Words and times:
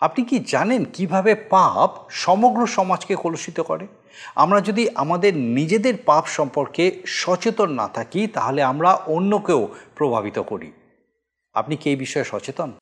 আপনি 0.00 0.24
কি 0.24 0.38
জানেন 0.38 0.84
কীভাবে 0.92 1.34
পাপ 1.34 2.06
সমগ্র 2.10 2.66
সমাজকে 2.66 3.14
কলুষিত 3.14 3.60
করে? 3.60 3.86
আমরা 4.34 4.60
যদি 4.60 4.88
আমাদের 4.94 5.36
নিজেদের 5.36 5.94
পাপ 6.06 6.26
সম্পর্কে 6.26 7.02
সচেতন 7.06 7.72
না 7.72 7.88
থাকি, 7.88 8.26
তাহলে 8.26 8.62
আমরা 8.62 8.92
অন্যকেও 8.92 9.68
প্রভাবিত 9.96 10.38
করি। 10.38 10.72
আপনি 11.54 11.76
কি 11.76 11.90
এই 11.90 11.96
বিষয়ে 11.96 12.24
সচেতন? 12.24 12.72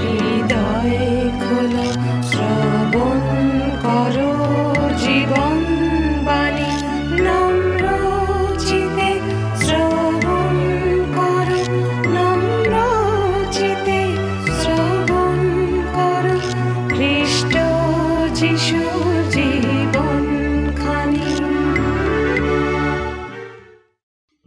হৃদয় 0.00 0.94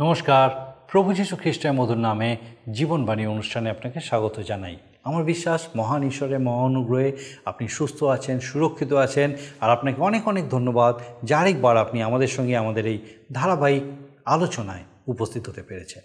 নমস্কার। 0.07 0.49
প্রভু 0.91 1.13
যীশু 1.13 1.35
খ্রিস্টের 1.35 1.73
মধুর 1.73 1.97
নামে 1.97 2.37
জীবনবাণী 2.73 3.25
অনুষ্ঠানে 3.25 3.69
আপনাকে 3.69 3.99
স্বাগত 3.99 4.39
জানাই। 4.39 4.77
আমার 5.03 5.23
বিশ্বাস, 5.23 5.67
মহান 5.75 6.03
ঈশ্বরের 6.03 6.39
মহানুগ্রহে 6.39 7.11
আপনি 7.45 7.67
সুস্থ 7.67 8.03
আছেন, 8.03 8.39
সুরক্ষিত 8.39 8.93
আছেন, 8.93 9.33
আর 9.61 9.69
আপনাকে 9.69 10.01
অনেক 10.01 10.27
অনেক 10.27 10.49
ধন্যবাদ 10.49 11.01
যে 11.23 11.33
আরেকবার 11.35 11.77
আপনি 11.77 12.01
আমাদের 12.01 12.27
সঙ্গে 12.27 12.57
আমাদের 12.57 12.85
এই 12.85 12.99
ধারাবাহিক 13.33 13.83
আলোচনায় 14.25 14.83
উপস্থিত 15.07 15.49
হতে 15.49 15.61
পেরেছেন। 15.61 16.01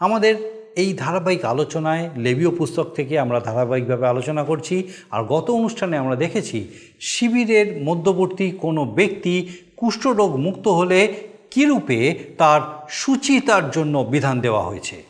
আমাদের 0.00 0.34
এই 0.76 0.94
ধারাবাহিক 0.94 1.44
আলোচনায়, 1.44 2.10
লেবীয় 2.16 2.50
পুস্তক 2.50 2.84
থেকে 2.84 3.18
আমরা 3.18 3.40
ধারাবাহিকভাবে 3.40 4.06
আলোচনা 4.06 4.44
করছি, 4.44 4.88
আর 5.10 5.24
গত 5.24 5.50
অনুষ্ঠানে 5.50 5.96
আমরা 5.96 6.16
দেখেছি, 6.16 6.68
শিবিরের 7.00 7.82
মধ্যবর্তী 7.84 8.50
কোনো 8.50 8.84
ব্যক্তি 8.84 9.48
কুষ্ঠরোগ 9.76 10.36
মুক্ত 10.36 10.68
হলে 10.68 11.31
কীরূপে 11.52 12.18
তার 12.38 12.60
সুচিতার 12.88 13.70
জন্য 13.70 13.98
বিধান 13.98 14.40
দেওয়া 14.40 14.62
হয়েছে? 14.62 15.02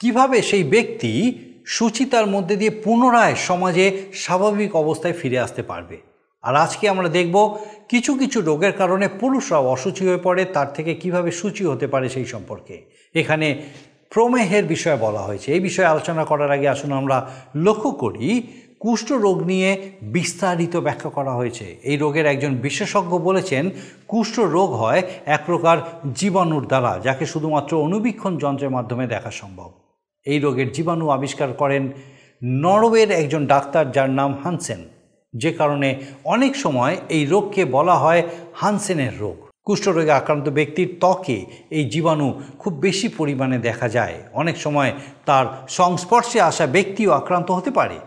কীভাবে 0.00 0.42
সেই 0.42 0.64
ব্যক্তি 0.64 1.12
সুচিতার 1.66 2.26
মধ্যে 2.26 2.56
দিয়ে 2.56 2.70
পুনরায় 2.70 3.34
সমাজে 3.34 4.02
স্বাভাবিক 4.14 4.76
অবস্থায় 4.76 5.12
ফিরে 5.12 5.38
আসতে 5.38 5.62
পারবে? 5.62 5.96
আর 6.42 6.54
আজকে 6.56 6.88
আমরা 6.88 7.08
দেখব 7.08 7.36
কিছু 7.88 8.14
কিছু 8.14 8.40
রোগের 8.40 8.72
কারণে 8.72 9.08
পুরুষরাও 9.08 9.66
অসুচি 9.66 10.06
হয়ে 10.06 10.24
পড়ে, 10.24 10.44
তার 10.44 10.72
থেকে 10.72 10.94
কীভাবে 10.94 11.30
সূচি 11.30 11.64
হতে 11.64 11.86
পারে 11.86 12.08
সেই 12.08 12.24
সম্পর্কে। 12.24 12.76
এখানে 13.14 13.62
প্রমেহের 14.10 14.64
বিষয়ে 14.64 14.96
বলা 14.96 15.20
হয়েছে। 15.20 15.52
এই 15.52 15.60
বিষয়ে 15.60 15.86
আলোচনা 15.86 16.24
করার 16.24 16.50
আগে 16.50 16.68
আসুন 16.68 16.92
আমরা 16.92 17.30
লক্ষ্য 17.56 17.90
করি 17.90 18.42
কুষ্ঠ 18.80 19.12
রোগ 19.12 19.42
নিয়ে 19.42 19.92
বিস্তারিত 20.02 20.76
ব্যাখ্যা 20.76 21.10
করা 21.10 21.32
হয়েছে। 21.34 21.76
এই 21.82 21.96
রোগের 21.96 22.26
একজন 22.26 22.54
বিশেষজ্ঞ 22.54 23.18
বলেছেন 23.18 23.70
কুষ্ঠ 24.08 24.40
রোগ 24.40 24.72
হয় 24.72 25.02
এক 25.26 25.42
প্রকার 25.46 25.78
জীবাণুর 26.14 26.66
দ্বারা, 26.66 27.00
যাকে 27.04 27.26
শুধুমাত্র 27.26 27.82
অনুবীক্ষণ 27.82 28.38
যন্ত্রের 28.38 28.70
মাধ্যমে 28.70 29.06
দেখা 29.06 29.30
সম্ভব। 29.30 29.72
এই 30.24 30.38
রোগের 30.38 30.72
জীবাণু 30.72 31.08
আবিষ্কার 31.08 31.52
করেন 31.52 31.92
নরওয়ের 32.44 33.10
একজন 33.10 33.46
ডাক্তার 33.46 33.92
যার 33.92 34.10
নাম 34.10 34.38
হানসেন। 34.44 34.88
যে 35.36 35.52
কারণে 35.52 35.94
অনেক 36.24 36.56
সময় 36.56 36.96
এই 37.08 37.26
রোগকে 37.26 37.64
বলা 37.64 37.94
হয় 37.94 38.22
হানসেনের 38.54 39.18
রোগ। 39.20 39.36
কুষ্ঠরোগে 39.64 40.10
আক্রান্ত 40.10 40.48
ব্যক্তির 40.48 40.96
ত্বকে 41.00 41.46
এই 41.70 41.90
জীবাণু 41.90 42.40
খুব 42.58 42.72
বেশি 42.72 43.08
পরিমাণে 43.08 43.58
দেখা 43.58 43.88
যায়। 43.88 44.14
অনেক 44.32 44.56
সময় 44.56 44.92
তার 45.26 45.46
সংস্পর্শে 45.68 46.40
আসা 46.40 46.66
ব্যক্তিও 46.66 47.10
আক্রান্ত 47.10 47.50
হতে 47.50 47.70
পারে। 47.70 47.98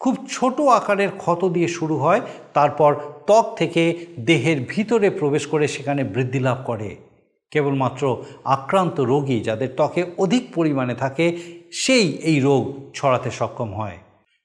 খুব 0.00 0.26
ছোট 0.30 0.60
আকারের 0.60 1.08
ক্ষত 1.16 1.44
দিয়ে 1.44 1.68
শুরু 1.68 1.96
হয়, 1.96 2.20
তারপর 2.54 2.94
ত্বক 3.26 3.54
থেকে 3.56 4.06
দেহের 4.18 4.56
ভিতরে 4.68 5.10
প্রবেশ 5.10 5.46
করে 5.46 5.68
সেখানে 5.68 6.04
বৃদ্ধি 6.04 6.40
লাভ 6.40 6.58
করে। 6.66 6.96
কেবলমাত্র 7.50 8.24
আক্রান্ত 8.44 9.00
রোগী 9.00 9.40
যাদের 9.40 9.68
ত্বকে 9.76 10.04
অধিক 10.18 10.44
পরিমাণে 10.54 10.94
থাকে, 10.94 11.36
সেই 11.72 12.12
এই 12.12 12.40
রোগ 12.40 12.90
ছড়াতে 12.94 13.30
সক্ষম 13.30 13.74
হয়। 13.74 13.98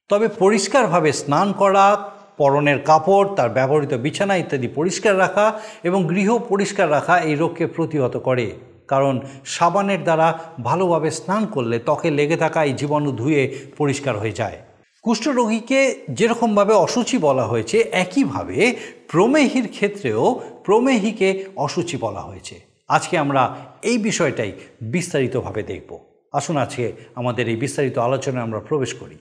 তবে 0.09 0.27
পরিষ্কারভাবে 0.27 1.13
স্নান 1.13 1.51
করা, 1.51 2.09
পরনের 2.37 2.79
কাপড়, 2.79 3.35
তার 3.35 3.49
ব্যবহৃত 3.49 3.93
বিছানা 3.93 4.35
ইত্যাদি 4.35 4.67
পরিষ্কার 4.67 5.19
রাখা 5.19 5.59
এবং 5.83 6.07
গৃহ 6.07 6.37
পরিষ্কার 6.37 6.91
রাখা 6.91 7.19
এই 7.19 7.35
রোগকে 7.35 7.67
প্রতিহত 7.67 8.17
করে। 8.17 8.51
কারণ 8.87 9.21
সাবানের 9.45 10.03
দ্বারা 10.03 10.39
ভালোভাবে 10.63 11.11
স্নান 11.11 11.45
করলে 11.45 11.79
ত্বকে 11.79 12.11
লেগে 12.11 12.37
থাকা 12.37 12.63
এই 12.63 12.73
জীবাণু 12.73 13.11
ধুয়ে 13.11 13.41
পরিষ্কার 13.77 14.17
হয়ে 14.17 14.31
যায়। 14.31 14.57
কুষ্ঠরোগীকে 15.03 16.05
যেরকমভাবে 16.09 16.73
অসুচি 16.73 17.17
বলা 17.17 17.45
হয়েছে, 17.47 17.77
একইভাবে 17.79 18.75
প্রমেহির 19.11 19.67
ক্ষেত্রেও 19.67 20.41
প্রমেহিকে 20.65 21.45
অসুচি 21.55 21.97
বলা 21.97 22.21
হয়েছে। 22.21 22.55
আজকে 22.87 23.17
আমরা 23.17 23.71
এই 23.83 23.97
বিষয়টাই 23.97 24.51
বিস্তারিতভাবে 24.81 25.63
দেখব। 25.63 25.99
আসুন 26.33 26.57
আজকে 26.57 26.91
আমাদের 27.15 27.47
এই 27.49 27.55
বিস্তারিত 27.55 27.97
আলোচনায় 27.97 28.43
আমরা 28.43 28.59
প্রবেশ 28.59 28.93
করি। 28.93 29.17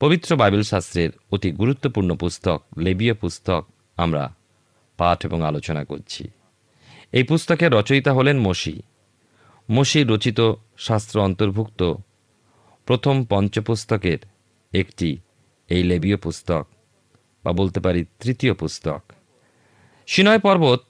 পবিত্র 0.00 0.36
বাইবেল 0.36 0.62
শাস্ত্রের 0.62 1.10
অতি 1.30 1.50
গুরুত্বপূর্ণ 1.50 2.14
পুস্তক, 2.14 2.58
লেবীয় 2.78 3.14
পুস্তক 3.14 3.62
আমরা 3.96 4.34
পাঠ 4.98 5.24
এবং 5.24 5.44
আলোচনা 5.44 5.84
করছি। 5.84 6.28
এই 7.12 7.22
পুস্তকের 7.22 7.72
রচয়িতা 7.72 8.12
হলেন 8.12 8.38
মসি। 8.38 8.82
মসির 9.70 10.08
রচিত 10.08 10.52
শাস্ত্র 10.78 11.20
অন্তর্ভুক্ত 11.20 11.94
প্রথম 12.86 13.24
পঞ্চপুস্তকের 13.24 14.18
একটি, 14.74 15.18
এই 15.68 15.82
লেবীয় 15.82 16.16
পুস্তক 16.16 16.66
বা 17.44 17.52
বলতে 17.52 17.80
পারি 17.80 18.04
তৃতীয় 18.20 18.54
পুস্তক। 18.54 19.02
সিনয় 20.06 20.38
পর্বত, 20.38 20.80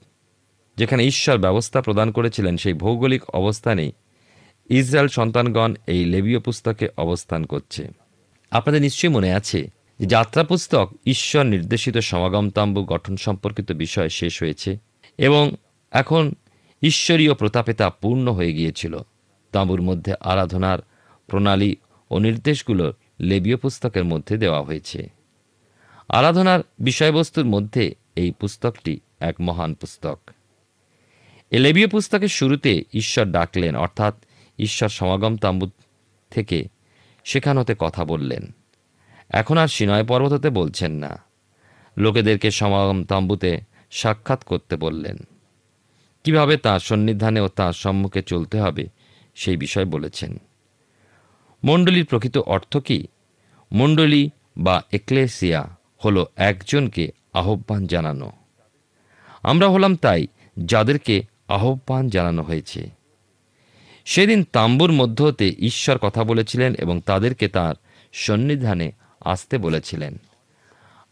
যেখানে 0.77 1.05
ঈশ্বর 1.05 1.39
ব্যবস্থা 1.39 1.83
প্রদান 1.83 2.11
করেছিলেন 2.11 2.57
সেই 2.57 2.73
ভৌগোলিক 2.73 3.25
অবস্থানেই 3.31 3.93
ইসরায়েল 4.71 5.09
সন্তানগণ 5.09 5.75
এই 5.87 6.05
লেবীয় 6.05 6.39
পুস্তকে 6.39 6.89
অবস্থান 6.97 7.45
করছে। 7.45 7.89
আপনাদের 8.51 8.81
নিশ্চয়ই 8.81 9.13
মনে 9.13 9.35
আছে 9.35 9.71
যে 9.99 10.07
যাত্রা 10.07 10.45
পুস্তক 10.45 10.91
ঈশ্বর 11.07 11.45
নির্দেশিত 11.45 11.99
সমাগম 11.99 12.51
তাম্বু 12.51 12.85
গঠন 12.85 13.17
সম্পর্কিত 13.17 13.73
বিষয় 13.73 14.09
শেষ 14.09 14.43
হয়েছে 14.43 14.79
এবং 15.19 15.55
এখন 15.91 16.33
ঈশ্বরীয় 16.83 17.35
প্রতাপে 17.35 17.75
তা 17.75 17.91
পূর্ণ 17.91 18.33
হয়ে 18.33 18.53
গিয়েছিল। 18.53 18.99
তাঁবুর 19.53 19.83
মধ্যে 19.83 20.15
আরাধনার 20.21 20.79
প্রণালী 21.27 21.77
ও 22.11 22.19
নির্দেশগুলো 22.19 22.93
লেবীয় 23.21 23.57
পুস্তকের 23.57 24.05
মধ্যে 24.05 24.37
দেওয়া 24.37 24.63
হয়েছে। 24.63 25.11
আরাধনার 26.09 26.61
বিষয়বস্তুর 26.79 27.45
মধ্যে 27.45 27.95
এই 28.17 28.31
পুস্তকটি 28.31 29.01
এক 29.21 29.35
মহান 29.41 29.75
পুস্তক। 29.75 30.19
এ 31.51 31.59
লেবীয় 31.59 31.87
পুস্তকের 31.87 32.29
শুরুতে 32.29 32.85
ঈশ্বর 32.93 33.27
ডাকলেন, 33.27 33.77
অর্থাৎ 33.77 34.15
ঈশ্বর 34.59 34.89
সমাগম 34.89 35.37
তাম্বু 35.37 35.71
থেকে 36.31 36.69
সেখান 37.25 37.59
হতে 37.59 37.75
কথা 37.79 38.05
বললেন। 38.05 38.55
এখন 39.31 39.59
আর 39.59 39.69
সিনয় 39.69 40.05
পর্বততে 40.05 40.51
বলছেন 40.51 40.93
না। 40.93 41.23
লোকেদেরকে 41.99 42.51
সমাগম 42.51 43.05
তাম্বুতে 43.05 43.61
সাক্ষাৎ 43.91 44.45
করতে 44.45 44.77
বললেন। 44.77 45.17
কীভাবে 46.25 46.57
তার 46.57 46.81
সন্নিধানে 46.81 47.41
ও 47.41 47.49
তাঁর 47.49 47.73
সম্মুখে 47.73 48.23
চলতে 48.23 48.61
হবে, 48.61 48.87
সেই 49.35 49.57
বিষয় 49.57 49.85
বলেছেন। 49.85 50.41
মণ্ডলীর 51.65 52.05
প্রকৃত 52.05 52.39
অর্থ 52.39 52.77
কি? 52.77 53.07
মণ্ডলী 53.73 54.31
বা 54.59 54.83
এক্লেসিয়া 54.93 55.77
হলো 56.05 56.27
একজনকে 56.37 57.11
আহ্বান 57.33 57.87
জানানো। 57.87 58.33
আমরা 59.43 59.69
হলাম 59.69 59.97
তাই 59.97 60.27
যাদেরকে 60.65 61.23
আহ্বান 61.49 62.09
জানানো 62.09 62.43
হয়েছে। 62.43 62.91
সেদিন 64.05 64.45
তাম্বুর 64.53 64.93
মধ্য 64.93 65.23
হতে 65.23 65.55
ঈশ্বর 65.59 65.99
কথা 65.99 66.25
বলেছিলেন 66.25 66.75
এবং 66.75 67.01
তাদেরকে 67.01 67.49
তার 67.49 67.75
সন্নিধানে 68.13 68.93
আসতে 69.21 69.59
বলেছিলেন। 69.59 70.19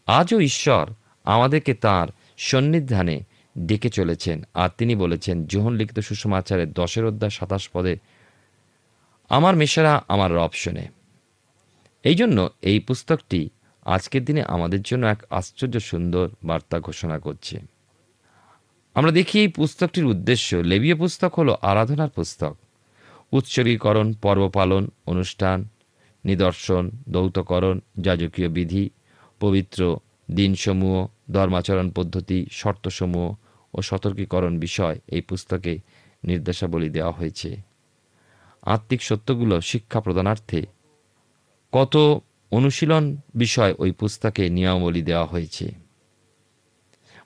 আজও 0.07 0.39
ঈশ্বর 0.39 0.93
আমাদেরকে 1.23 1.73
তার 1.73 2.07
সন্নিধানে 2.37 3.21
ডেকে 3.59 3.89
চলেছেন। 3.89 4.43
আর 4.53 4.69
তিনি 4.77 4.95
বলেছেন 4.95 5.45
যোহন 5.45 5.73
লিখিত 5.73 5.99
সুষমাচারের 5.99 6.73
দশের 6.73 7.05
অধ্যায় 7.05 7.29
সাতাশ 7.29 7.69
পদে 7.73 7.97
আমার 9.37 9.55
মেশারা 9.55 9.93
আমার 10.07 10.31
রব 10.33 10.53
শোনে। 10.53 10.85
এই 12.03 12.15
জন্য 12.15 12.49
এই 12.61 12.79
পুস্তকটি 12.79 13.49
আজকের 13.85 14.25
দিনে 14.25 14.41
আমাদের 14.43 14.81
জন্য 14.81 15.05
এক 15.05 15.21
আশ্চর্য 15.29 15.79
সুন্দর 15.79 16.29
বার্তা 16.43 16.79
ঘোষণা 16.79 17.19
করছে। 17.19 17.55
আমরা 18.93 19.11
দেখি 19.11 19.39
এই 19.39 19.47
পুস্তকটির 19.47 20.05
উদ্দেশ্য। 20.05 20.55
লেবীয় 20.55 20.95
পুস্তক 20.95 21.31
হলো 21.39 21.57
আরাধনার 21.61 22.09
পুস্তক। 22.09 22.53
উৎসর্গীকরণ 23.31 24.13
পর্ব 24.13 24.49
পালন 24.49 24.83
অনুষ্ঠান, 25.05 25.67
নিদর্শন, 26.25 26.83
দৌতকরণ, 27.09 27.79
যাজকীয় 27.99 28.49
বিধি, 28.49 28.89
পবিত্র 29.39 29.99
দিনসমূহ, 30.31 31.07
ধর্মাচরণ 31.31 31.87
পদ্ধতি, 31.89 32.39
শর্তসমূহ 32.51 33.27
ও 33.73 33.81
সতর্কীকরণ 33.81 34.53
বিষয় 34.59 34.99
এই 35.07 35.21
পুস্তকে 35.21 35.73
নির্দেশাবলী 36.23 36.89
দেওয়া 36.89 37.11
হয়েছে। 37.11 37.72
আত্মিক 38.63 39.01
সত্যগুলো 39.01 39.61
শিক্ষা 39.61 39.99
প্রদানার্থে। 39.99 40.65
কত 41.71 42.21
অনুশীলন 42.51 43.17
বিষয় 43.35 43.73
ওই 43.77 43.91
পুস্তকে 43.91 44.49
নিয়মাবলী 44.49 45.01
দেওয়া 45.01 45.25
হয়েছে। 45.25 45.71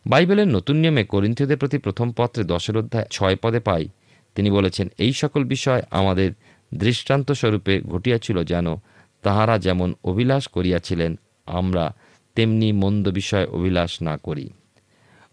বাইবেলের 0.05 0.47
নতুন 0.47 0.75
নিয়মে 0.75 1.03
করিন্থীয়দের 1.03 1.57
প্রতি 1.57 1.77
প্রথম 1.77 2.11
পত্রে 2.11 2.43
দশের 2.43 2.77
অধ্যায় 2.77 3.07
ছয় 3.11 3.35
পদে 3.35 3.59
পাই, 3.59 3.87
তিনি 4.35 4.49
বলেছেন, 4.51 4.87
এই 4.97 5.13
সকল 5.13 5.43
বিষয় 5.43 5.81
আমাদের 5.91 6.31
দৃষ্টান্ত 6.73 7.31
স্বরূপে 7.31 7.81
ঘটিয়াছিল 7.81 8.43
যেন 8.43 8.75
তাহারা 9.23 9.57
যেমন 9.57 9.93
অভিলাষ 10.03 10.47
করিয়াছিলেন, 10.47 11.19
আমরা 11.45 11.95
তেমনি 12.35 12.71
মন্দ 12.71 13.09
বিষয়ে 13.09 13.45
অভিলাষ 13.45 14.01
না 14.01 14.17
করি। 14.17 14.49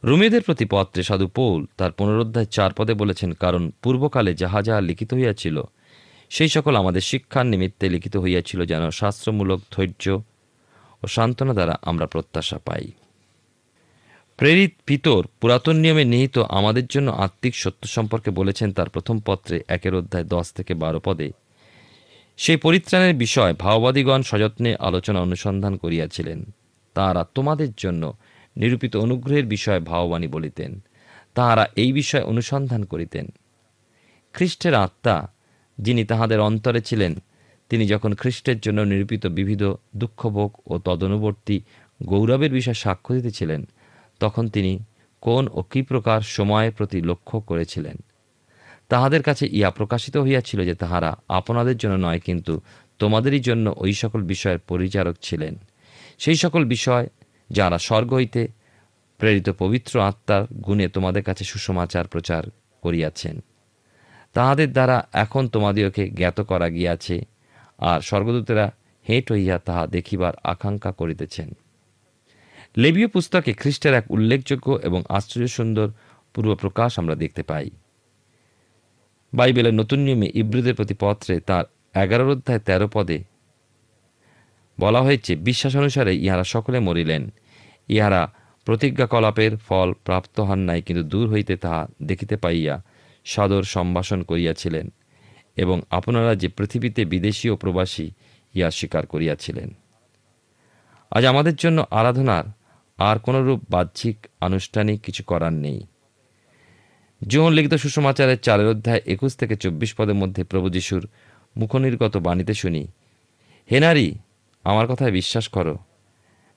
রুমিদের 0.05 0.43
প্রতি 0.43 0.65
পত্রে 0.65 1.03
সাধু 1.03 1.27
পৌল 1.27 1.67
তার 1.77 1.93
পুনরুদ্ধায় 1.93 2.47
চার 2.47 2.73
পদে 2.73 2.95
বলেছেন, 2.95 3.33
কারণ 3.33 3.71
পূর্বকালে 3.83 4.35
যাহা 4.35 4.63
যাহা 4.63 4.81
লিখিত 4.81 5.15
হইয়াছিল 5.15 5.63
সেই 6.31 6.49
সকল 6.49 6.77
আমাদের 6.77 7.01
শিক্ষার 7.01 7.47
নিমিত্তে 7.47 7.89
লিখিত 7.89 8.17
হইয়াছিল 8.17 8.65
যেন 8.65 8.91
শাস্ত্রমূলক 8.91 9.61
ধৈর্য 9.73 10.21
ও 11.03 11.07
সান্ত্বনা 11.07 11.53
দ্বারা 11.53 11.79
আমরা 11.83 12.07
প্রত্যাশা 12.07 12.59
পাই। 12.65 12.93
প্রেরিত 14.37 14.73
পিতর 14.87 15.27
পুরাতন 15.41 15.77
নিয়মে 15.77 16.05
নিহিত 16.05 16.39
আমাদের 16.39 16.87
জন্য 16.87 17.11
আত্মিক 17.11 17.57
সত্য 17.57 17.87
সম্পর্কে 17.87 18.31
বলেছেন 18.31 18.73
তার 18.73 18.89
প্রথম 18.89 19.21
পত্রে 19.21 19.61
একের 19.69 19.95
অধ্যায় 19.95 20.25
দশ 20.25 20.53
থেকে 20.53 20.75
বারো 20.75 21.01
পদে। 21.05 21.31
সেই 22.37 22.57
পরিত্রাণের 22.57 23.15
বিষয় 23.15 23.55
ভাওবাদীগণ 23.55 24.23
সযত্নে 24.23 24.77
আলোচনা 24.79 25.21
অনুসন্ধান 25.21 25.77
করিয়াছিলেন। 25.77 26.45
তাহারা 26.95 27.27
তোমাদের 27.35 27.69
জন্য 27.77 28.13
নিরূপিত 28.57 28.97
অনুগ্রহের 28.97 29.47
বিষয়ে 29.47 29.81
ভাববাণী 29.81 30.27
বলিতেন। 30.27 30.85
তাহারা 31.35 31.69
এই 31.77 31.93
বিষয়ে 31.93 32.23
অনুসন্ধান 32.23 32.85
করিতেন। 32.85 33.27
খ্রিস্টের 34.33 34.75
আত্মা 34.75 35.29
যিনি 35.79 36.05
তাহাদের 36.05 36.41
অন্তরে 36.41 36.81
ছিলেন, 36.81 37.15
তিনি 37.69 37.87
যখন 37.87 38.15
খ্রিস্টের 38.15 38.61
জন্য 38.61 38.81
নিরূপিত 38.81 39.27
বিবিধ 39.27 39.63
দুঃখভোগ 39.97 40.57
ও 40.67 40.79
তদনুবর্তী 40.79 41.61
গৌরবের 42.03 42.53
বিষয়ে 42.53 42.75
সাক্ষ্য 42.75 43.15
দিতেছিলেন, 43.15 43.67
তখন 44.21 44.49
তিনি 44.49 44.79
কোন 45.21 45.49
ও 45.53 45.63
কী 45.63 45.83
প্রকার 45.83 46.21
সময়ের 46.21 46.73
প্রতি 46.73 47.01
লক্ষ্য 47.01 47.41
করেছিলেন। 47.41 47.97
তাহাদের 48.89 49.23
কাছে 49.23 49.47
ইয়া 49.47 49.71
প্রকাশিত 49.71 50.17
হইয়াছিল 50.17 50.65
যে 50.65 50.75
তাহারা 50.75 51.17
আপনাদের 51.29 51.77
জন্য 51.77 52.07
নয়, 52.07 52.21
কিন্তু 52.21 52.61
তোমাদেরই 52.99 53.41
জন্য 53.41 53.75
ওই 53.77 53.93
সকল 53.93 54.23
বিষয়ের 54.23 54.59
পরিচারক 54.59 55.17
ছিলেন। 55.23 55.57
সেই 56.19 56.35
সকল 56.35 56.65
বিষয় 56.65 57.09
যারা 57.51 57.79
স্বর্গ 57.79 58.15
হইতে 58.15 58.49
প্রেরিত 59.19 59.51
পবিত্র 59.51 60.01
আত্মার 60.01 60.47
গুণে 60.53 60.89
তোমাদের 60.89 61.23
কাছে 61.23 61.45
সুসমাচার 61.45 62.07
প্রচার 62.09 62.43
করিয়াছেন। 62.83 63.41
তাহাদের 64.37 64.69
দ্বারা 64.77 64.97
এখন 65.25 65.43
তোমাদিওকে 65.55 66.03
জ্ঞাত 66.19 66.39
করা 66.51 66.69
গিয়াছে, 66.77 67.17
আর 67.91 67.99
স্বর্গদূতেরা 68.09 68.67
হেঁট 69.07 69.27
হইয়া 69.33 69.57
তাহা 69.67 69.83
দেখিবার 69.95 70.35
আকাঙ্ক্ষা 70.53 70.93
করিতেছেন। 71.01 71.49
লেবীয় 72.83 73.09
পুস্তকে 73.15 73.53
খ্রিস্টের 73.61 73.95
এক 74.01 74.07
উল্লেখযোগ্য 74.15 74.69
এবং 74.89 75.01
আশ্চর্য 75.17 75.49
সুন্দর 75.59 75.89
পূর্বপ্রকাশ 76.35 76.91
আমরা 77.01 77.15
দেখতে 77.23 77.43
পাই। 77.51 77.69
বাইবেলের 79.33 79.75
নতুন 79.81 79.99
নিয়মে 80.07 80.29
ইব্রুদের 80.41 80.75
প্রতি 80.79 80.95
পত্রে 81.03 81.35
তার 81.49 81.65
এগারোর 82.03 82.31
অধ্যায় 82.35 82.63
তেরো 82.69 82.89
পদে 82.95 83.19
বলা 84.79 85.01
হয়েছে, 85.07 85.33
বিশ্বাস 85.49 85.73
অনুসারে 85.81 86.13
ইহারা 86.25 86.45
সকলে 86.55 86.79
মরিলেন। 86.87 87.23
ইহারা 87.95 88.23
প্রতিজ্ঞাকলাপের 88.67 89.53
ফল 89.67 89.89
প্রাপ্ত 90.07 90.37
হন 90.49 90.61
নাই, 90.69 90.81
কিন্তু 90.87 91.03
দূর 91.13 91.27
হইতে 91.33 91.55
তাহা 91.63 91.81
দেখিতে 92.09 92.37
পাইয়া 92.45 92.75
সাদর 93.25 93.63
সম্ভাষণ 93.63 94.23
করিয়াছিলেন 94.23 94.91
এবং 95.57 95.81
আপনারা 95.91 96.35
যে 96.35 96.49
পৃথিবীতে 96.49 97.05
বিদেশি 97.05 97.51
ও 97.51 97.57
প্রবাসী, 97.57 98.11
ইহা 98.55 98.71
স্বীকার 98.71 99.07
করিয়াছিলেন। 99.07 99.75
আজ 101.11 101.25
আমাদের 101.25 101.57
জন্য 101.57 101.85
আরাধনার 101.91 102.45
আর 102.99 103.19
কোনরূপ 103.19 103.61
বাহ্যিক, 103.71 104.27
আনুষ্ঠানিক 104.41 105.01
কিছু 105.01 105.23
করার 105.23 105.53
নেই। 105.53 105.87
জীবন 107.27 107.53
লিখিত 107.53 107.75
সুষমাচারের 107.75 108.39
চারের 108.39 108.67
অধ্যায় 108.67 109.01
একুশ 109.07 109.37
থেকে 109.37 109.57
চব্বিশ 109.57 109.95
পদের 109.95 110.15
মধ্যে 110.15 110.45
প্রভু 110.45 110.69
যিশুর 110.69 111.09
মুখনির্গত 111.57 112.17
বাণীতে 112.17 112.55
শুনি, 112.55 112.87
হে 113.71 113.81
নারী, 113.81 114.15
আমার 114.65 114.87
কথায় 114.87 115.11
বিশ্বাস 115.11 115.49
করো। 115.49 115.79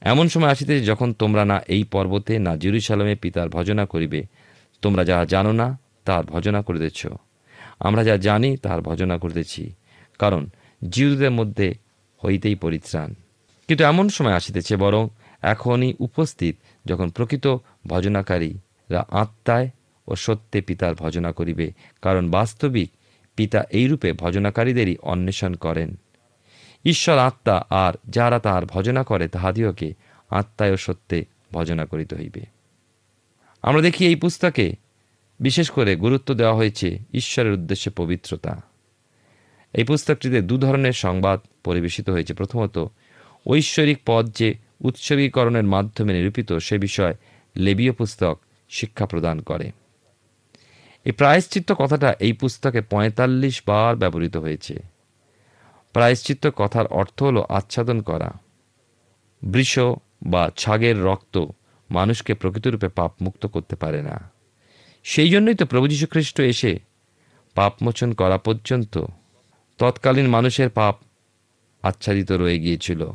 এমন 0.01 0.27
সময় 0.27 0.49
আসিতে 0.49 0.81
যখন 0.81 1.13
তোমরা 1.13 1.45
না 1.45 1.61
এই 1.67 1.83
পর্বতে, 1.83 2.39
না 2.39 2.57
জেরুসালামে 2.57 3.15
পিতার 3.15 3.49
ভজনা 3.49 3.85
করিবে, 3.85 4.23
তোমরা 4.81 5.03
যাহা 5.03 5.25
জানো 5.25 5.51
না 5.51 5.86
তাহার 6.07 6.25
ভজনা 6.25 6.61
করিতেছ। 6.61 7.07
আমরা 7.79 8.03
যা 8.03 8.17
জানি, 8.17 8.57
তাহার 8.57 8.81
ভজনা 8.81 9.17
করিতেছি। 9.17 9.73
কারণ 10.19 10.47
জিউদের 10.89 11.31
মধ্যে 11.31 11.75
হইতেই 12.25 12.55
পরিত্রাণ। 12.55 13.13
কিন্তু 13.67 13.83
এমন 13.83 14.09
সময় 14.09 14.33
আসিতেছে, 14.33 14.77
বরং 14.77 15.07
এখনই 15.41 15.93
উপস্থিত 15.99 16.55
যখন 16.85 17.09
প্রকৃত 17.09 17.57
ভজনাকারীরা 17.87 19.05
আত্মায় 19.11 19.69
ও 20.07 20.15
সত্যে 20.15 20.61
পিতার 20.61 20.95
ভজনা 20.95 21.31
করিবে। 21.31 21.71
কারণ 22.01 22.31
বাস্তবিক 22.31 22.91
পিতা 23.35 23.63
এইরূপে 23.69 24.13
ভজনাকারীদেরই 24.13 24.95
অন্বেষণ 25.01 25.53
করেন। 25.53 25.95
ঈশ্বর 26.85 27.17
আত্মা 27.17 27.65
আর 27.69 27.93
যারা 28.09 28.39
তাহার 28.39 28.65
ভজনা 28.65 29.03
করে 29.03 29.27
তাহাদিওকে 29.27 29.93
আত্মায় 30.29 30.71
ও 30.71 30.77
সত্যে 30.77 31.25
ভজনা 31.53 31.85
করিতে 31.85 32.15
হইবে। 32.15 32.45
আমরা 33.61 33.81
দেখি 33.81 34.05
এই 34.05 34.15
পুস্তকে 34.15 34.86
বিশেষ 35.39 35.69
করে 35.69 35.95
গুরুত্ব 35.95 36.33
দেওয়া 36.33 36.55
হয়েছে 36.55 36.99
ঈশ্বরের 37.13 37.53
উদ্দেশ্যে 37.53 37.91
পবিত্রতা। 37.91 38.61
এই 39.73 39.83
পুস্তকটিতে 39.83 40.41
দু 40.41 40.57
ধরনের 40.57 40.93
সংবাদ 40.93 41.39
পরিবেশিত 41.63 42.09
হয়েছে। 42.09 42.33
প্রথমত, 42.33 42.85
ঐশ্বরিক 43.47 43.99
পদ 44.05 44.29
যে 44.35 44.55
উৎসর্গীকরণের 44.81 45.63
মাধ্যমে 45.63 46.13
নিরূপিত, 46.13 46.53
সে 46.53 46.77
বিষয় 46.77 47.15
লেবীয় 47.55 47.91
পুস্তক 47.91 48.39
শিক্ষা 48.69 49.05
প্রদান 49.05 49.41
করে। 49.41 49.71
এই 51.05 51.11
প্রায়শ্চিত্ত 51.11 51.71
কথাটা 51.71 52.15
এই 52.19 52.33
পুস্তকে 52.33 52.81
পঁয়তাল্লিশ 52.81 53.61
বার 53.67 53.95
ব্যবহৃত 53.95 54.37
হয়েছে। 54.37 54.79
প্রায়শ্চিত্ত 55.93 56.49
কথার 56.55 56.87
অর্থ 56.87 57.23
হল 57.23 57.43
আচ্ছাদন 57.49 58.01
করা। 58.01 58.31
বৃষ 59.41 59.79
বা 60.25 60.51
ছাগের 60.57 61.03
রক্ত 61.03 61.45
মানুষকে 61.91 62.33
প্রকৃতরূপে 62.33 62.87
পাপ 62.87 63.11
মুক্ত 63.21 63.45
করতে 63.45 63.75
পারে 63.75 64.01
না। 64.01 64.36
সেই 65.07 65.29
জন্যই 65.29 65.53
তো 65.53 65.65
প্রভু 65.65 65.87
যীশু 65.87 66.07
খ্রিস্ট 66.07 66.39
এসে 66.39 66.79
পাপমোচন 67.55 68.13
করা 68.13 68.37
পর্যন্ত 68.37 69.05
তৎকালীন 69.77 70.27
মানুষের 70.27 70.69
পাপ 70.69 70.95
আচ্ছাদিত 71.83 72.31
রয়ে 72.31 72.59
গিয়েছিল। 72.59 73.11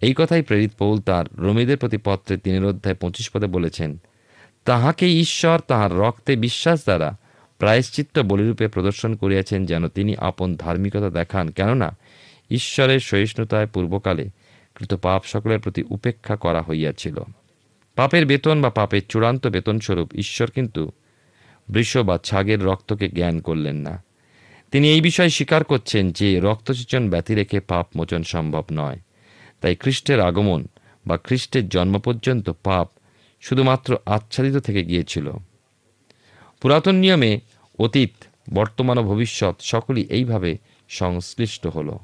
এই 0.00 0.14
কথাই 0.16 0.42
প্রেরিত 0.42 0.72
পৌল 0.78 1.00
তার 1.00 1.38
রমিদের 1.38 1.78
প্রতি 1.78 1.96
পত্রে 1.96 2.36
তিনের 2.36 2.64
অধ্যায় 2.64 2.94
পঁচিশ 2.94 3.30
পদে 3.30 3.46
বলেছেন, 3.46 3.98
তাহাকে 4.64 5.20
ঈশ্বর 5.20 5.60
তাহার 5.60 5.92
রক্তে 5.92 6.36
বিশ্বাস 6.36 6.84
দ্বারা 6.84 7.16
প্রায়শ্চিত্ত 7.58 8.18
বলিরূপে 8.18 8.68
প্রদর্শন 8.68 9.14
করিয়াছেন 9.14 9.66
যেন 9.66 9.88
তিনি 9.88 10.16
আপন 10.16 10.56
ধার্মিকতা 10.56 11.10
দেখান। 11.10 11.48
কেননা 11.48 11.96
ঈশ্বরের 12.50 13.00
সহিষ্ণুতায় 13.00 13.66
পূর্বকালে 13.66 14.28
কৃত 14.74 14.94
পাপ 14.94 15.24
সকলের 15.24 15.58
প্রতি 15.58 15.84
উপেক্ষা 15.90 16.36
করা 16.36 16.62
হইয়াছিল। 16.62 17.16
পাপের 17.94 18.26
বেতন 18.26 18.62
বা 18.62 18.70
পাপের 18.70 19.02
চূড়ান্ত 19.08 19.46
বেতনস্বরূপ 19.46 20.14
ঈশ্বর 20.14 20.50
কিন্তু 20.50 20.92
বৃষ 21.70 21.96
বা 21.96 22.18
ছাগের 22.18 22.64
রক্তকে 22.64 23.08
জ্ঞান 23.08 23.40
করলেন 23.40 23.76
না। 23.76 24.04
তিনি 24.72 24.92
এই 24.92 25.00
বিষয়ে 25.00 25.30
স্বীকার 25.30 25.64
করছেন 25.64 26.12
যে 26.12 26.40
রক্তসেচন 26.40 27.10
ব্যতি 27.10 27.34
রেখে 27.34 27.60
পাপ 27.60 27.86
মোচন 27.96 28.22
সম্ভব 28.22 28.64
নয়। 28.72 28.98
তাই 29.60 29.76
খ্রিস্টের 29.76 30.20
আগমন 30.20 30.66
বা 31.06 31.16
খ্রিস্টের 31.16 31.68
জন্ম 31.68 31.98
পর্যন্ত 31.98 32.50
পাপ 32.50 32.88
শুধুমাত্র 33.40 33.96
আচ্ছাদিত 34.06 34.56
থেকে 34.56 34.84
গিয়েছিল। 34.84 35.30
পুরাতন 36.60 36.94
নিয়মে 36.94 37.40
অতীত, 37.78 38.10
বর্তমান 38.54 38.98
ও 38.98 39.02
ভবিষ্যৎ 39.02 39.54
সকলই 39.60 40.06
এইভাবে 40.10 40.58
সংশ্লিষ্ট 40.88 41.66
হল। 41.66 41.98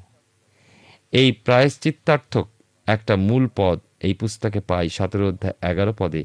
এই 1.11 1.31
প্রায়শ্চিত্তার্থক 1.31 2.47
একটা 2.87 3.15
মূল 3.15 3.47
পদ 3.55 3.79
এই 3.99 4.13
পুস্তকে 4.13 4.59
পাই 4.59 4.89
সতেরো 4.89 5.27
অধ্যায় 5.27 5.71
এগারো 5.71 5.93
পদে 5.97 6.23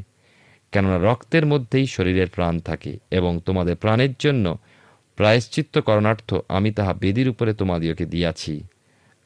কেননা 0.72 0.98
রক্তের 0.98 1.46
মধ্যেই 1.46 1.86
শরীরের 1.86 2.28
প্রাণ 2.28 2.54
থাকে 2.58 2.92
এবং 3.10 3.32
তোমাদের 3.44 3.76
প্রাণের 3.76 4.12
জন্য 4.18 4.58
প্রায়শ্চিত্ত 5.18 5.78
করণার্থ 5.78 6.34
আমি 6.48 6.70
তাহা 6.70 6.92
বেদির 6.94 7.28
উপরে 7.28 7.52
তোমাদিওকে 7.54 8.04
দিয়াছি, 8.06 8.54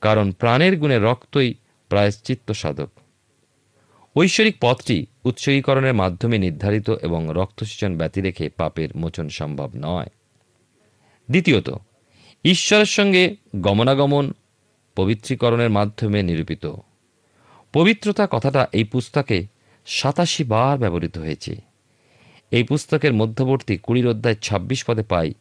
কারণ 0.03 0.27
প্রাণের 0.33 0.75
গুণে 0.79 0.99
রক্তই 0.99 1.55
প্রায়শ্চিত্ত 1.91 2.53
সাধক 2.53 2.91
ঐশ্বরিক 4.17 4.57
পথটি 4.61 5.07
উৎসর্গীকরণের 5.25 5.95
মাধ্যমে 5.95 6.37
নির্ধারিত 6.39 6.91
এবং 6.91 7.29
রক্তসেচন 7.31 7.97
ব্যতি 7.97 8.21
রেখে 8.21 8.49
পাপের 8.49 8.89
মোচন 8.97 9.29
সম্ভব 9.29 9.71
নয়। 9.77 10.11
দ্বিতীয়ত, 11.29 11.69
ঈশ্বরের 12.45 12.87
সঙ্গে 12.87 13.37
গমনাগমন 13.57 14.33
পবিত্রীকরণের 14.97 15.71
মাধ্যমে 15.71 16.23
নিরূপিত। 16.23 16.65
পবিত্রতা 17.73 18.25
কথাটা 18.31 18.63
এই 18.73 18.85
পুস্তকে 18.85 19.39
সাতাশি 19.87 20.45
বার 20.45 20.79
ব্যবহৃত 20.79 21.19
হয়েছে। 21.19 21.61
এই 22.51 22.63
পুস্তকের 22.63 23.13
মধ্যবর্তী 23.13 23.77
কুড়ির 23.77 24.09
অধ্যায় 24.09 24.35
ছাব্বিশ 24.43 24.85
পদে 24.85 25.03
পাই, 25.03 25.35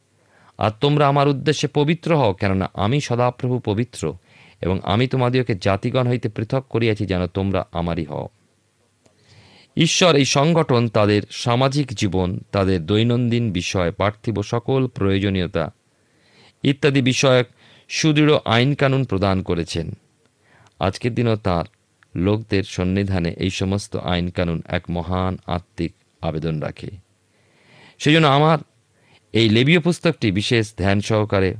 আর 0.57 0.71
তোমরা 0.81 1.07
আমার 1.07 1.27
উদ্দেশ্যে 1.27 1.67
পবিত্র 1.67 2.17
হও, 2.17 2.33
কেননা 2.33 2.71
আমি 2.73 3.01
সদাপ্রভু 3.01 3.59
পবিত্র, 3.59 4.13
এবং 4.61 4.79
আমি 4.83 5.07
তোমাদিওকে 5.07 5.55
জাতিগণ 5.55 6.07
হইতে 6.07 6.29
পৃথক 6.29 6.63
করিয়াছি 6.69 7.05
যেন 7.05 7.27
তোমরা 7.27 7.65
আমারই 7.71 8.05
হও। 8.05 8.27
ঈশ্বর 9.77 10.15
এই 10.15 10.25
সংগঠন, 10.25 10.87
তাদের 10.87 11.21
সামাজিক 11.31 11.93
জীবন, 11.93 12.39
তাদের 12.51 12.85
দৈনন্দিন 12.85 13.51
বিষয়, 13.51 13.91
পার্থিব 13.91 14.41
সকল 14.41 14.87
প্রয়োজনীয়তা 14.87 15.71
ইত্যাদি 16.63 17.01
বিষয়ক 17.01 17.47
সুদৃঢ় 17.89 18.37
আইন 18.45 18.75
কানুন 18.75 19.03
প্রদান 19.03 19.41
করেছেন। 19.41 19.91
আজকের 20.79 21.13
দিনও 21.13 21.35
তার 21.35 21.65
লোকদের 22.15 22.63
সন্নিধানে 22.75 23.31
এই 23.45 23.51
সমস্ত 23.59 23.93
আইন 24.11 24.27
কানুন 24.29 24.59
এক 24.67 24.83
মহান 24.89 25.33
আত্মিক 25.47 25.93
আবেদন 26.21 26.55
রাখে। 26.59 26.89
সেই 27.99 28.13
জন্য 28.13 28.27
আমার 28.27 28.57
এই 29.33 29.47
লেবীয় 29.49 29.79
পুস্তকটি 29.79 30.27
বিশেষ 30.31 30.65
ধ্যান 30.77 30.97
সহকারে 31.01 31.51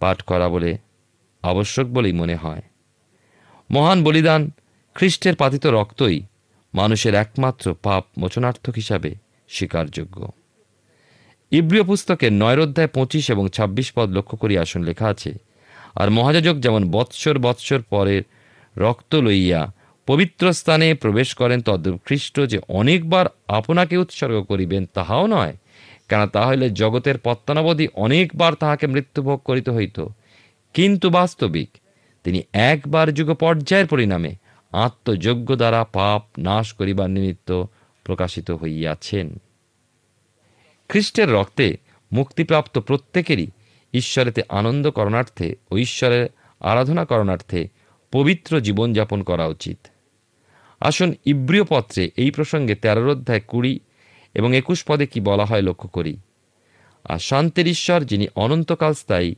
পাঠ 0.00 0.18
করা 0.22 0.46
বলে 0.48 0.72
আবশ্যক 1.42 1.86
বলেই 1.86 2.12
মনে 2.12 2.36
হয়। 2.36 2.62
মহান 3.70 3.98
বলিদান 4.04 4.42
খ্রিস্টের 4.96 5.34
পাতিত 5.36 5.64
রক্তই 5.66 6.18
মানুষের 6.74 7.14
একমাত্র 7.14 7.66
পাপ 7.82 8.04
মোচনার্থক 8.18 8.74
হিসাবে 8.74 9.10
স্বীকারযোগ্য। 9.48 10.18
ইব্রিয় 11.52 11.84
পুস্তকের 11.84 12.32
নয় 12.32 12.58
অধ্যায় 12.62 12.90
পঁচিশ 12.94 13.24
এবং 13.30 13.44
ছাব্বিশ 13.48 13.88
পদ 13.96 14.08
লক্ষ্য 14.16 14.36
করি 14.38 14.54
আসন 14.58 14.80
লেখা 14.82 15.06
আছে, 15.08 15.32
আর 15.94 16.08
মহাযাজক 16.10 16.56
যেমন 16.56 16.82
বৎসর 16.90 17.36
বৎসর 17.38 17.80
পরের 17.90 18.22
রক্ত 18.76 19.14
লইয়া 19.14 19.72
পবিত্র 20.06 20.52
স্থানে 20.52 20.94
প্রবেশ 20.94 21.34
করেন 21.34 21.62
তদ্রূপ 21.62 22.00
খ্রিস্ট 22.04 22.40
যে 22.40 22.58
অনেকবার 22.68 23.26
আপনাকে 23.48 23.96
উৎসর্গ 23.96 24.42
করিবেন 24.42 24.86
তাহাও 24.86 25.26
নয়, 25.26 25.56
কেন 26.08 26.26
তাহলে 26.26 26.70
জগতের 26.70 27.18
পত্তনাবধি 27.18 27.88
অনেকবার 27.94 28.54
তাহাকে 28.54 28.86
মৃত্যুভোগ 28.86 29.38
করিতে 29.38 29.70
হইত। 29.70 30.06
কিন্তু 30.74 31.10
বাস্তবিক, 31.10 31.70
তিনি 32.24 32.42
একবার 32.52 33.14
যুগ 33.14 33.34
পর্যায়ের 33.34 33.86
পরিণামে 33.86 34.34
আত্মযোগ্য 34.72 35.56
দ্বারা 35.56 35.84
পাপ 35.84 36.24
নাশ 36.38 36.72
করিবার 36.72 37.10
নিমিত্ত 37.10 37.64
প্রকাশিত 38.04 38.50
হইয়াছেন। 38.50 39.40
খ্রিস্টের 40.88 41.32
রক্তে 41.32 41.76
মুক্তিপ্রাপ্ত 42.12 42.78
প্রত্যেকেরই 42.78 43.46
ঈশ্বরেতে 43.92 44.42
আনন্দ 44.48 44.90
করণার্থে 44.90 45.56
ও 45.70 45.78
ঈশ্বরের 45.78 46.26
আরাধনা 46.60 47.04
করণার্থে 47.04 47.68
পবিত্র 48.12 48.60
জীবনযাপন 48.60 49.22
করা 49.22 49.46
উচিত। 49.46 49.78
আসুন 50.80 51.14
ইব্রিয় 51.24 51.64
পত্রে 51.64 52.10
এই 52.16 52.30
প্রসঙ্গে 52.30 52.74
তেরোর 52.74 53.08
অধ্যায় 53.08 53.40
কুড়ি 53.40 53.80
এবং 54.34 54.56
একুশ 54.56 54.84
পদে 54.84 55.06
কি 55.06 55.20
বলা 55.20 55.44
হয় 55.44 55.62
লক্ষ্য 55.62 55.88
করি। 55.88 56.16
আর 57.04 57.18
শান্তির 57.18 57.66
ঈশ্বর, 57.66 58.04
যিনি 58.04 58.26
অনন্তকাল 58.34 58.94
স্থায়ী, 58.94 59.34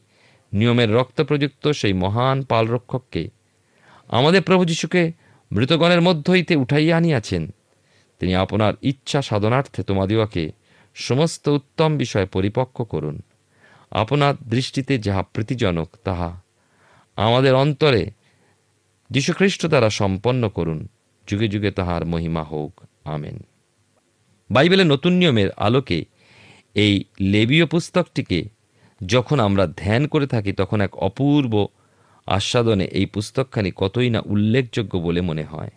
নিয়মের 0.53 0.95
রক্ত 0.95 1.21
প্রযুক্ত 1.21 1.69
সেই 1.69 1.93
মহান 1.93 2.43
পালরক্ষককে 2.43 3.29
আমাদের 4.09 4.43
প্রভু 4.43 4.65
যিশুকে 4.65 5.13
মৃতগণের 5.53 6.01
মধ্য 6.01 6.31
হইতে 6.31 6.57
উঠাইয়া 6.57 6.97
আনিয়াছেন। 6.97 7.55
তিনি 8.19 8.35
আপনার 8.35 8.75
ইচ্ছা 8.83 9.23
সাধনার্থে 9.23 9.83
তোমাদিওকে 9.83 10.53
সমস্ত 10.95 11.49
উত্তম 11.49 11.97
বিষয় 11.97 12.27
পরিপক্ক 12.27 12.83
করুন। 12.83 13.23
আপনার 13.91 14.35
দৃষ্টিতে 14.49 14.99
যাহা 14.99 15.23
প্রীতিজনক, 15.23 15.91
তাহা 16.05 16.41
আমাদের 17.17 17.55
অন্তরে 17.55 18.11
যীশুখ্রিস্ট 19.11 19.67
দ্বারা 19.67 19.91
সম্পন্ন 19.91 20.49
করুন। 20.49 20.89
যুগে 21.29 21.49
যুগে 21.49 21.71
তাহার 21.71 22.07
মহিমা 22.07 22.43
হোক। 22.43 22.81
আমেন। 23.05 23.39
বাইবেলের 24.51 24.87
নতুন 24.87 25.13
নিয়মের 25.13 25.51
আলোকে 25.57 26.05
এই 26.75 27.05
লেবীয় 27.21 27.67
পুস্তকটিকে 27.67 28.49
যখন 29.07 29.41
আমরা 29.41 29.67
ধ্যান 29.67 30.07
করে 30.07 30.27
থাকি, 30.27 30.53
তখন 30.53 30.81
এক 30.81 30.97
অপূর্ব 30.97 31.67
আস্বাদনে 32.27 32.85
এই 32.85 33.07
পুস্তকখানি 33.07 33.73
কতই 33.77 34.11
না 34.11 34.23
উল্লেখযোগ্য 34.27 34.99
বলে 34.99 35.21
মনে 35.21 35.45
হয়। 35.45 35.71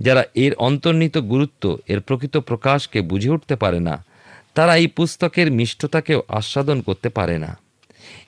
যারা 0.00 0.24
এর 0.34 0.54
অন্তর্নিহিত 0.54 1.18
গুরুত্ব, 1.18 1.78
এর 1.86 2.00
প্রকৃত 2.00 2.36
প্রকাশকে 2.36 3.00
বুঝে 3.00 3.30
উঠতে 3.30 3.56
পারে 3.56 3.80
না, 3.80 4.04
তারা 4.54 4.76
এই 4.76 4.86
পুস্তকের 4.86 5.52
মিষ্টতাকেও 5.52 6.22
আস্বাদন 6.28 6.80
করতে 6.80 7.08
পারে 7.08 7.38
না 7.38 7.58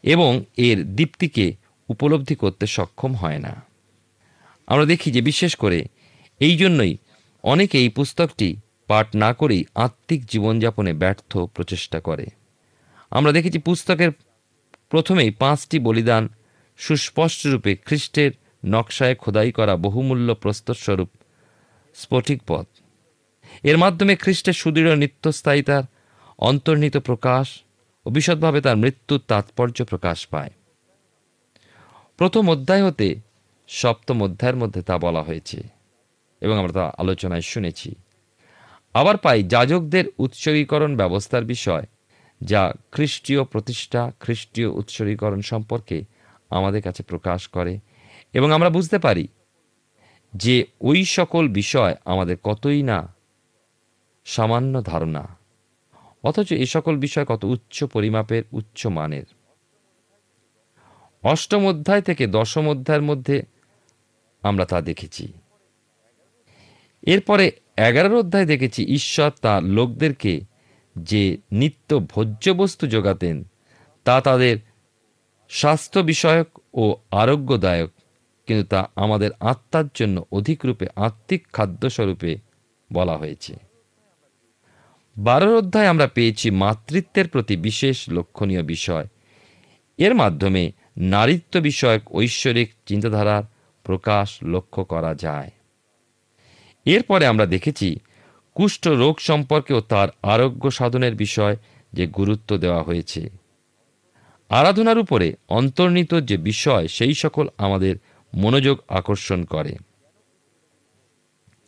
এবং 0.03 0.45
এর 0.57 0.85
দীপ্তিকে 0.85 1.53
উপলব্ধি 1.89 2.35
করতে 2.35 2.67
সক্ষম 2.67 3.15
হয় 3.15 3.39
না। 3.39 3.68
আমরা 4.69 4.85
দেখি 4.85 5.11
যে 5.11 5.21
বিশেষ 5.21 5.57
করে 5.57 5.85
এই 6.41 6.57
জন্যই 6.57 6.97
অনেকে 7.43 7.79
এই 7.79 7.89
পুস্তকটি 7.89 8.57
পাঠ 8.87 9.17
না 9.17 9.33
করেই 9.33 9.65
আত্মিক 9.75 10.27
জীবনযাপনে 10.27 10.93
ব্যর্থ 10.93 11.39
প্রচেষ্টা 11.39 12.01
করে। 12.01 12.27
আমরা 13.11 13.33
দেখেছি 13.33 13.59
পুস্তকের 13.59 14.11
প্রথমেই 14.91 15.31
পাঁচটি 15.31 15.79
বলিদান 15.79 16.29
সুস্পষ্টরূপে 16.77 17.77
খ্রিস্টের 17.77 18.31
নকশায় 18.65 19.15
খোদাই 19.15 19.53
করা 19.53 19.77
বহুমূল্য 19.77 20.35
প্রস্তরস্বরূপ 20.35 21.09
স্ফটিক 21.95 22.43
পথ। 22.47 22.67
এর 23.63 23.79
মাধ্যমে 23.79 24.17
খ্রিস্টের 24.17 24.53
সুদৃঢ় 24.53 24.97
নিত্যস্থায়িতার 24.97 25.83
অন্তর্নিহিত 26.39 26.97
প্রকাশ 26.97 27.47
ও 28.07 28.11
বিশদভাবে 28.11 28.61
তার 28.61 28.77
মৃত্যুর 28.77 29.21
তাৎপর্য 29.29 29.85
প্রকাশ 29.85 30.27
পায়। 30.27 30.51
প্রথম 32.17 32.51
অধ্যায় 32.51 32.87
হতে 32.87 33.28
সপ্তম 33.69 34.23
অধ্যায়ের 34.23 34.57
মধ্যে 34.57 34.83
তা 34.83 34.99
বলা 34.99 35.23
হয়েছে 35.23 35.63
এবং 36.41 36.59
আমরা 36.59 36.73
তা 36.73 36.85
আলোচনায় 36.99 37.41
শুনেছি। 37.41 37.95
আবার 38.95 39.17
পাই 39.17 39.43
যাজকদের 39.43 40.05
উৎসর্গীকরণ 40.19 40.97
ব্যবস্থার 40.97 41.45
বিষয়, 41.45 41.87
যা 42.41 42.73
খ্রিস্টীয় 42.93 43.45
প্রতিষ্ঠা, 43.45 44.13
খ্রিস্টীয় 44.21 44.69
উৎসর্গীকরণ 44.69 45.41
সম্পর্কে 45.41 46.05
আমাদের 46.51 46.83
কাছে 46.83 47.03
প্রকাশ 47.03 47.49
করে 47.49 47.79
এবং 48.33 48.53
আমরা 48.53 48.71
বুঝতে 48.71 48.99
পারি 48.99 49.29
যে 50.35 50.65
ওই 50.81 51.05
সকল 51.05 51.49
বিষয় 51.49 51.95
আমাদের 52.05 52.37
কতই 52.43 52.83
না 52.83 53.15
সামান্য 54.25 54.83
ধারণা, 54.83 55.37
অথচ 56.25 56.53
এ 56.53 56.67
সকল 56.67 56.97
বিষয় 56.97 57.25
কত 57.25 57.45
উচ্চ 57.45 57.85
পরিমাপের, 57.85 58.43
উচ্চ 58.53 58.87
মানের। 58.87 59.25
অষ্টম 61.23 61.67
অধ্যায় 61.67 62.03
থেকে 62.03 62.27
দশম 62.27 62.69
অধ্যায়ের 62.69 63.03
মধ্যে 63.03 63.43
আমরা 64.49 64.65
তা 64.65 64.79
দেখেছি। 64.81 65.25
এরপরে 67.03 67.45
এগারোর 67.89 68.15
অধ্যায় 68.15 68.49
দেখেছি, 68.53 68.81
ঈশ্বর 68.99 69.31
তার 69.43 69.63
লোকদেরকে 69.77 70.33
যে 70.97 71.23
নিত্য 71.53 71.91
ভোজ্য 72.13 72.45
বস্তু 72.51 72.85
যোগাতেন 72.87 73.37
তা 74.07 74.17
তাদের 74.21 74.57
স্বাস্থ্য 75.51 76.01
বিষয়ক 76.01 76.49
ও 76.75 76.85
আরোগ্যদায়ক, 77.11 77.91
কিন্তু 78.49 78.65
তা 78.67 78.81
আমাদের 78.97 79.31
আত্মার 79.41 79.87
জন্য 79.95 80.17
অধিক 80.33 80.59
রূপে 80.65 80.87
আত্মিক 80.97 81.43
খাদ্যস্বরূপে 81.53 82.33
বলা 82.91 83.15
হয়েছে। 83.17 83.53
বারোর 85.17 85.55
অধ্যায় 85.57 85.91
আমরা 85.93 86.07
পেয়েছি 86.07 86.47
মাতৃত্বের 86.63 87.27
প্রতি 87.29 87.55
বিশেষ 87.69 87.97
লক্ষণীয় 88.11 88.63
বিষয়। 88.63 89.07
এর 89.99 90.13
মাধ্যমে 90.15 90.63
নারীত্ব 91.15 91.55
বিষয়ক 91.61 92.03
ঐশ্বরিক 92.15 92.69
চিন্তাধারার 92.87 93.45
প্রকাশ 93.89 94.39
লক্ষ্য 94.43 94.85
করা 94.85 95.15
যায়। 95.15 95.51
এরপরে 96.85 97.27
আমরা 97.27 97.47
দেখেছি, 97.47 97.89
কুষ্ঠ 98.55 98.89
রোগ 98.89 99.21
সম্পর্কেও 99.21 99.81
তার 99.81 100.09
আরোগ্য 100.23 100.71
সাধনের 100.71 101.15
বিষয় 101.15 101.57
যে 101.93 102.07
গুরুত্ব 102.07 102.57
দেওয়া 102.57 102.83
হয়েছে। 102.83 103.31
আরাধনার 104.49 104.99
উপরে 104.99 105.35
অন্তর্নিত 105.49 106.15
যে 106.15 106.37
বিষয়, 106.37 106.89
সেই 106.89 107.15
সকল 107.15 107.49
আমাদের 107.59 107.97
মনোযোগ 108.35 108.79
আকর্ষণ 108.89 109.45
করে। 109.45 109.77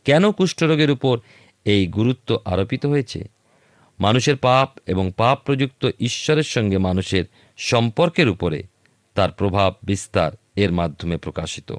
কেন 0.05 0.33
কুষ্ঠরোগের 0.33 0.91
উপর 0.91 1.21
এই 1.65 1.87
গুরুত্ব 1.87 2.39
আরোপিত 2.45 2.87
হয়েছে? 2.87 3.25
মানুষের 4.01 4.37
পাপ 4.37 4.79
এবং 4.87 5.13
পাপ 5.17 5.39
প্রযুক্ত 5.45 5.91
ঈশ্বরের 6.01 6.43
সঙ্গে 6.43 6.79
মানুষের 6.79 7.25
সম্পর্কের 7.57 8.29
উপরে 8.29 8.63
তার 9.15 9.31
প্রভাব 9.31 9.75
বিস্তার 9.83 10.33
এর 10.57 10.73
মাধ্যমে 10.73 11.17
প্রকাশিত। 11.17 11.73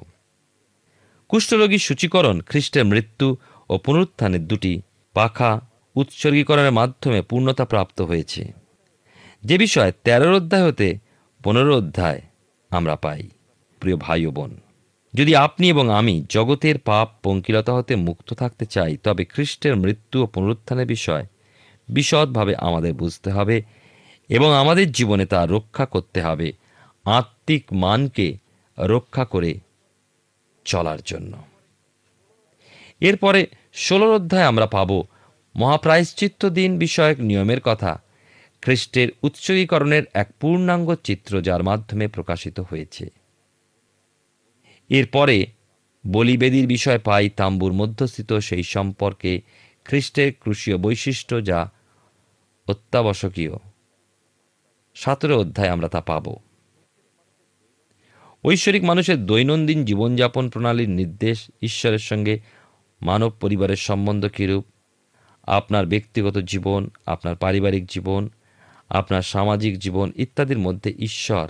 কুষ্ঠরোগীর 1.31 1.79
সূচীকরণ, 1.79 2.41
খ্রিস্টের 2.41 2.85
মৃত্যু 2.85 3.37
ও 3.69 3.77
পুনরুত্থানের 3.77 4.47
দুটি 4.47 4.81
পাখা 5.13 5.61
উৎসর্গীকরণের 5.95 6.71
মাধ্যমে 6.71 7.21
পূর্ণতা 7.21 7.65
প্রাপ্ত 7.65 8.01
হয়েছে। 8.01 8.53
যে 9.43 9.57
বিষয়ে 9.57 9.91
তেরোর 10.03 10.33
অধ্যায় 10.33 10.67
হতে 10.67 10.97
পনেরো 11.43 11.77
অধ্যায় 11.77 12.21
আমরা 12.69 12.95
পাই। 12.95 13.29
প্রিয় 13.79 13.97
ভাই 13.97 14.25
ও 14.25 14.31
বোন, 14.31 14.51
যদি 15.13 15.35
আপনি 15.35 15.69
এবং 15.69 15.89
আমি 15.89 16.25
জগতের 16.29 16.79
পাপ 16.79 17.07
পঙ্কিলতা 17.23 17.73
হতে 17.73 17.95
মুক্ত 17.95 18.33
থাকতে 18.33 18.65
চাই, 18.65 18.97
তবে 18.97 19.25
খ্রিস্টের 19.25 19.75
মৃত্যু 19.75 20.23
ও 20.23 20.25
পুনরুত্থানের 20.25 20.87
বিষয় 20.87 21.25
বিশদভাবে 21.89 22.55
আমাদের 22.55 22.93
বুঝতে 22.93 23.31
হবে 23.31 23.61
এবং 24.29 24.49
আমাদের 24.53 24.91
জীবনে 24.91 25.25
তা 25.25 25.45
রক্ষা 25.45 25.85
করতে 25.85 26.21
হবে। 26.21 26.51
আত্মিক 27.05 27.63
মানকে 27.73 28.37
রক্ষা 28.79 29.25
করে 29.25 29.51
চলার 30.65 30.99
জন্য। 31.05 31.37
এরপরে 32.99 33.47
ষোলোর 33.73 34.15
অধ্যায় 34.15 34.43
আমরা 34.43 34.65
পাব 34.65 35.03
মহাপ্রায়শ্চিত্ত 35.55 36.45
দিন 36.45 36.79
বিষয়ক 36.79 37.19
নিয়মের 37.19 37.61
কথা, 37.61 38.01
খ্রিস্টের 38.61 39.09
উৎসর্গীকরণের 39.23 40.03
এক 40.13 40.29
পূর্ণাঙ্গ 40.39 40.95
চিত্র 40.95 41.41
যার 41.41 41.63
মাধ্যমে 41.63 42.07
প্রকাশিত 42.07 42.59
হয়েছে। 42.59 43.09
এরপরে 44.89 45.45
বলিবেদির 46.07 46.67
বিষয় 46.67 46.99
পাই 46.99 47.29
তাম্বুর 47.29 47.73
মধ্যস্থিত 47.73 48.33
সেই 48.33 48.63
সম্পর্কে 48.63 49.41
খ্রিস্টের 49.85 50.33
ক্রুশীয় 50.39 50.77
বৈশিষ্ট্য 50.77 51.43
যা 51.43 51.71
অত্যাবশ্যকীয়। 52.67 53.51
সতেরো 54.95 55.39
অধ্যায় 55.39 55.69
আমরা 55.69 55.87
তা 55.87 56.01
পাব। 56.01 56.35
ঐশ্বরিক 58.43 58.83
মানুষের 58.83 59.25
দৈনন্দিন 59.25 59.85
জীবনযাপন 59.85 60.49
প্রণালীর 60.49 60.89
নির্দেশ 60.89 61.47
ঈশ্বরের 61.61 61.99
সঙ্গে 61.99 62.39
মানব 63.01 63.29
পরিবারের 63.29 63.75
সম্বন্ধ 63.75 64.27
কীরূপ? 64.27 64.65
আপনার 65.43 65.85
ব্যক্তিগত 65.85 66.37
জীবন, 66.37 66.89
আপনার 67.05 67.35
পারিবারিক 67.35 67.85
জীবন, 67.85 68.29
আপনার 68.89 69.21
সামাজিক 69.21 69.79
জীবন 69.79 70.11
ইত্যাদির 70.15 70.57
মধ্যে 70.57 70.93
ঈশ্বর 70.99 71.47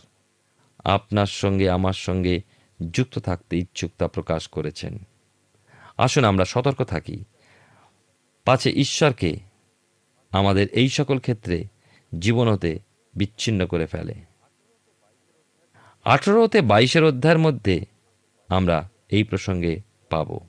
আপনার 0.86 1.25
সঙ্গে, 1.25 1.69
আমার 1.69 1.93
সঙ্গে 1.93 2.41
যুক্ত 2.93 3.19
থাকতে 3.19 3.57
ইচ্ছুকতা 3.57 4.07
প্রকাশ 4.07 4.48
করেছেন। 4.48 4.98
আসুন 5.98 6.24
আমরা 6.24 6.45
সতর্ক 6.45 6.83
থাকি। 6.83 7.24
পাছে 8.45 8.69
ঈশ্বরকে 8.69 9.39
আমাদের 10.31 10.67
এই 10.67 10.89
সকল 10.89 11.19
ক্ষেত্রে 11.19 11.65
জীবনতে 12.19 12.79
বিচ্ছিন্ন 13.15 13.65
করে 13.65 13.86
ফেলে। 13.86 14.31
আঠেরো 16.05 16.43
হতে 16.43 16.62
বাইশের 16.62 17.03
অধ্যায়ের 17.03 17.39
মধ্যে 17.39 17.86
আমরা 18.48 18.89
এই 19.10 19.24
প্রসঙ্গে 19.24 19.81
পাব। 20.10 20.39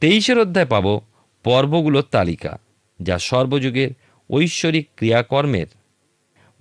তেইশের 0.00 0.38
অধ্যায় 0.38 0.66
পাব 0.66 1.00
পর্বগুলোর 1.44 2.06
তালিকা, 2.10 2.58
যা 3.00 3.18
সর্বযুগের 3.18 3.90
ঐশ্বরিক 4.30 4.88
ক্রিয়াকর্মের 4.96 5.66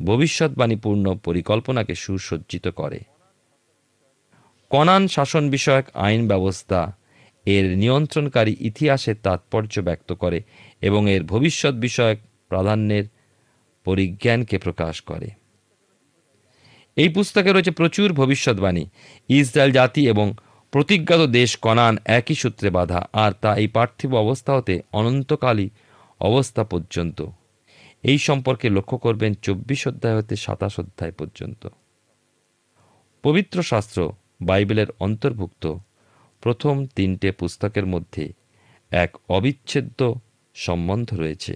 ভবিষ্যৎবাণীপূর্ণ 0.05 1.15
পরিকল্পনাকে 1.15 1.95
সুসজ্জিত 1.95 2.67
করে। 2.67 2.99
কনান 4.69 5.07
শাসন 5.07 5.49
বিষয়ক 5.49 5.85
আইন 5.93 6.27
ব্যবস্থা 6.27 6.97
এর 7.45 7.77
নিয়ন্ত্রণকারী 7.77 8.55
ইতিহাসের 8.59 9.15
তাৎপর্য 9.23 9.79
ব্যক্ত 9.79 10.13
করে 10.13 10.41
এবং 10.81 11.11
এর 11.11 11.23
ভবিষ্যৎ 11.23 11.73
বিষয়ক 11.73 12.19
প্রাধান্যের 12.49 13.03
পরিজ্ঞানকে 13.83 14.57
প্রকাশ 14.57 15.01
করে। 15.01 15.40
এই 16.97 17.09
পুস্তকে 17.09 17.51
রয়েছে 17.51 17.71
প্রচুর 17.71 18.13
ভবিষ্যৎবাণী। 18.13 18.83
ইসরায়েল 19.29 19.71
জাতি 19.71 20.01
এবং 20.09 20.27
প্রতিজ্ঞাত 20.71 21.21
দেশ 21.21 21.57
কনান 21.57 21.97
একই 22.05 22.35
সূত্রে 22.35 22.69
বাঁধা, 22.69 23.07
আর 23.13 23.31
তা 23.31 23.55
এই 23.55 23.67
পার্থিব 23.67 24.15
অবস্থা 24.15 24.55
হতে 24.55 24.81
অনন্তকালী 24.91 25.69
অবস্থা 26.19 26.63
পর্যন্ত। 26.63 27.25
এই 28.03 28.17
সম্পর্কে 28.17 28.69
লক্ষ্য 28.69 28.97
করবেন 28.97 29.33
চব্বিশ 29.41 29.87
অধ্যায় 29.87 30.17
হতে 30.17 30.35
সাতাশ 30.35 30.79
অধ্যায় 30.79 31.11
পর্যন্ত। 31.11 31.67
পবিত্র 33.23 33.63
শাস্ত্র 33.63 33.99
বাইবেলের 34.41 34.89
অন্তর্ভুক্ত 34.99 35.75
প্রথম 36.41 36.85
তিনটে 36.95 37.31
পুস্তকের 37.31 37.85
মধ্যে 37.85 38.33
এক 38.91 39.11
অবিচ্ছেদ্য 39.29 40.19
সম্বন্ধ 40.55 41.13
রয়েছে। 41.13 41.53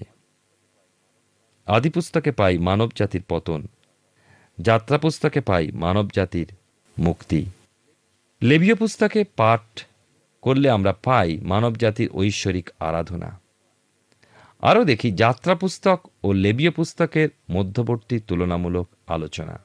আদিপুস্তকে 1.67 2.31
পাই 2.31 2.57
মানব 2.57 2.89
জাতির 2.95 3.23
পতন 3.27 3.67
যাত্রা 4.57 4.97
পুস্তকে 4.97 5.41
পাই 5.41 5.71
মানব 5.71 6.09
জাতির 6.13 6.47
মুক্তি। 6.99 7.45
লেবীয় 8.41 8.75
পুস্তকে 8.75 9.23
পাঠ 9.23 9.83
করলে 10.41 10.69
আমরা 10.69 10.93
পাই 11.03 11.37
মানব 11.37 11.75
জাতির 11.75 12.09
ঐশ্বরিক 12.13 12.69
আরাধনা। 12.79 13.39
আরও 14.61 14.85
দেখি 14.85 15.11
যাত্রা 15.11 15.55
পুস্তক 15.55 16.07
ও 16.23 16.33
লেবীয় 16.33 16.71
পুস্তকের 16.71 17.29
মধ্যবর্তী 17.51 18.19
তুলনামূলক 18.19 18.87
আলোচনা। 19.07 19.59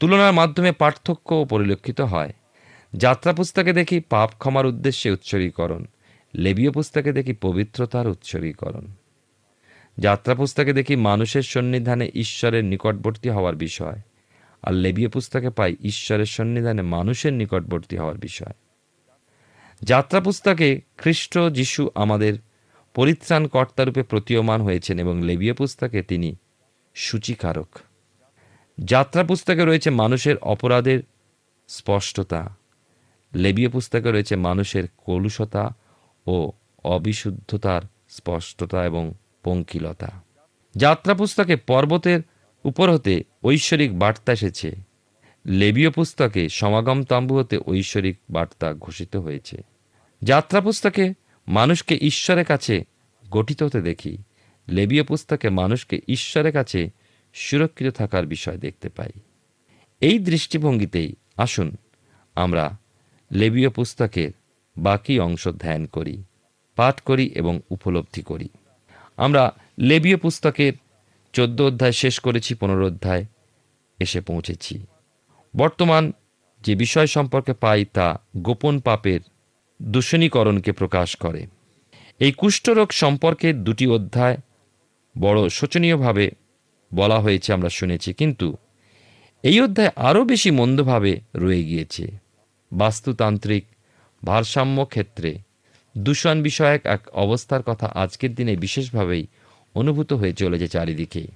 তুলনার 0.00 0.32
মাধ্যমে 0.32 0.72
পার্থক্য 0.72 1.46
পরিলক্ষিত 1.50 2.00
হয়। 2.00 2.32
যাত্রা 2.92 3.32
পুস্তকে 3.32 3.72
দেখি 3.72 4.00
পাপ 4.00 4.30
ক্ষমার 4.38 4.66
উদ্দেশ্যে 4.66 5.10
উৎসর্গীকরণ 5.10 5.84
লেবীয় 6.34 6.70
পুস্তকে 6.70 7.12
দেখি 7.12 7.32
পবিত্রতার 7.32 8.08
উৎসর্গীকরণ 8.08 8.86
যাত্রা 9.98 10.34
পুস্তকে 10.34 10.72
দেখি 10.72 10.96
মানুষের 10.96 11.42
সন্নিধানে 11.42 12.10
ঈশ্বরের 12.14 12.64
নিকটবর্তী 12.64 13.28
হওয়ার 13.28 13.56
বিষয়, 13.56 14.00
আর 14.62 14.72
লেবীয় 14.72 15.08
পুস্তকে 15.08 15.50
পাই 15.50 15.76
ঈশ্বরের 15.80 16.26
সন্নিধানে 16.26 16.82
মানুষের 16.82 17.32
নিকটবর্তী 17.32 17.96
হওয়ার 17.96 18.18
বিষয়। 18.18 18.52
যাত্রা 19.82 20.20
পুস্তকে 20.20 20.80
খ্রিস্ট 20.96 21.38
যিশু 21.38 21.90
আমাদের 21.94 22.38
পরিত্রাণ 22.94 23.46
কর্তারূপে 23.46 24.02
প্রতীয়মান 24.02 24.60
হয়েছেন 24.60 24.98
এবং 24.98 25.22
লেবীয় 25.22 25.54
পুস্তকে 25.54 26.02
তিনি 26.02 26.36
সূচিকারক। 26.94 27.78
যাত্রা 28.78 29.24
পুস্তকে 29.24 29.64
রয়েছে 29.64 29.90
মানুষের 29.90 30.36
অপরাধের 30.36 31.00
স্পষ্টতা 31.68 32.56
লেবীয় 33.34 33.68
পুস্তকে 33.68 34.12
রয়েছে 34.12 34.36
মানুষের 34.36 34.84
কলুষতা 34.96 35.74
ও 36.26 36.52
অবিশুদ্ধতার 36.84 37.82
স্পষ্টতা 38.08 38.84
এবং 38.84 39.14
পঙ্কিলতা। 39.42 40.24
যাত্রা 40.76 41.14
পুস্তকে 41.14 41.56
পর্বতের 41.56 42.20
উপর 42.64 42.92
হতে 42.92 43.24
ঐশ্বরিক 43.44 43.98
বার্তা 43.98 44.32
এসেছে। 44.32 44.76
লেবীয় 45.46 45.90
পুস্তকে 45.90 46.48
সমাগম 46.48 47.02
তাম্বু 47.02 47.38
হতে 47.38 47.58
ঐশ্বরিক 47.66 48.18
বার্তা 48.30 48.74
ঘোষিত 48.74 49.16
হয়েছে। 49.16 49.62
যাত্রা 50.22 50.60
পুস্তকে 50.60 51.14
মানুষকে 51.48 51.98
ঈশ্বরের 52.02 52.44
কাছে 52.44 52.84
গঠিত 53.30 53.62
হতে 53.62 53.80
দেখি। 53.80 54.18
লেবীয় 54.68 55.02
পুস্তকে 55.02 55.50
মানুষকে 55.50 56.00
ঈশ্বরের 56.08 56.52
কাছে 56.52 56.90
সুরক্ষিত 57.34 57.88
থাকার 57.94 58.26
বিষয় 58.26 58.58
দেখতে 58.58 58.88
পাই। 58.88 59.10
এই 60.00 60.18
দৃষ্টিভঙ্গিতেই 60.18 61.14
আসুন 61.36 61.76
আমরা 62.34 62.78
লেবীয় 63.32 63.70
পুস্তকের 63.70 64.30
বাকি 64.76 65.18
অংশ 65.20 65.48
ধ্যান 65.48 65.86
করি, 65.86 66.22
পাঠ 66.76 67.00
করি 67.00 67.26
এবং 67.26 67.60
উপলব্ধি 67.70 68.22
করি। 68.22 68.48
আমরা 69.16 69.56
লেবীয় 69.78 70.16
পুস্তকের 70.16 70.72
চোদ্দ 71.32 71.62
অধ্যায় 71.62 71.92
শেষ 71.92 72.20
করেছি, 72.20 72.54
পনেরো 72.54 72.86
অধ্যায় 72.86 73.24
এসে 74.00 74.20
পৌঁছেছি। 74.20 74.86
বর্তমান 75.56 76.12
যে 76.62 76.74
বিষয় 76.74 77.06
সম্পর্কে 77.06 77.52
পাই 77.52 77.84
তা 77.84 78.18
গোপন 78.38 78.80
পাপের 78.80 79.20
দূষণীকরণকে 79.82 80.72
প্রকাশ 80.72 81.16
করে। 81.16 81.46
এই 82.18 82.32
কুষ্ঠরোগ 82.32 82.92
সম্পর্কে 82.92 83.52
দুটি 83.52 83.86
অধ্যায় 83.86 84.36
বড় 85.18 85.48
শোচনীয়ভাবে 85.48 86.30
বলা 86.94 87.20
হয়েছে, 87.20 87.52
আমরা 87.52 87.68
শুনেছি। 87.68 88.12
কিন্তু 88.12 88.56
এই 89.42 89.60
অধ্যায় 89.60 89.90
আরও 89.96 90.24
বেশি 90.24 90.50
মন্দভাবে 90.50 91.20
রয়ে 91.34 91.64
গিয়েছে। 91.64 92.10
বাস্তুতান্ত্রিক 92.72 93.64
ভারসাম্য 94.24 94.84
ক্ষেত্রে 94.84 95.38
দূষণ 95.98 96.42
বিষয়ক 96.42 96.86
এক 96.86 97.08
অবস্থার 97.08 97.62
কথা 97.62 97.86
আজকের 97.86 98.34
দিনে 98.34 98.56
বিশেষভাবেই 98.56 99.26
অনুভূত 99.74 100.12
হয়ে 100.12 100.32
চলেছে 100.32 100.68
চারিদিকে। 100.68 101.26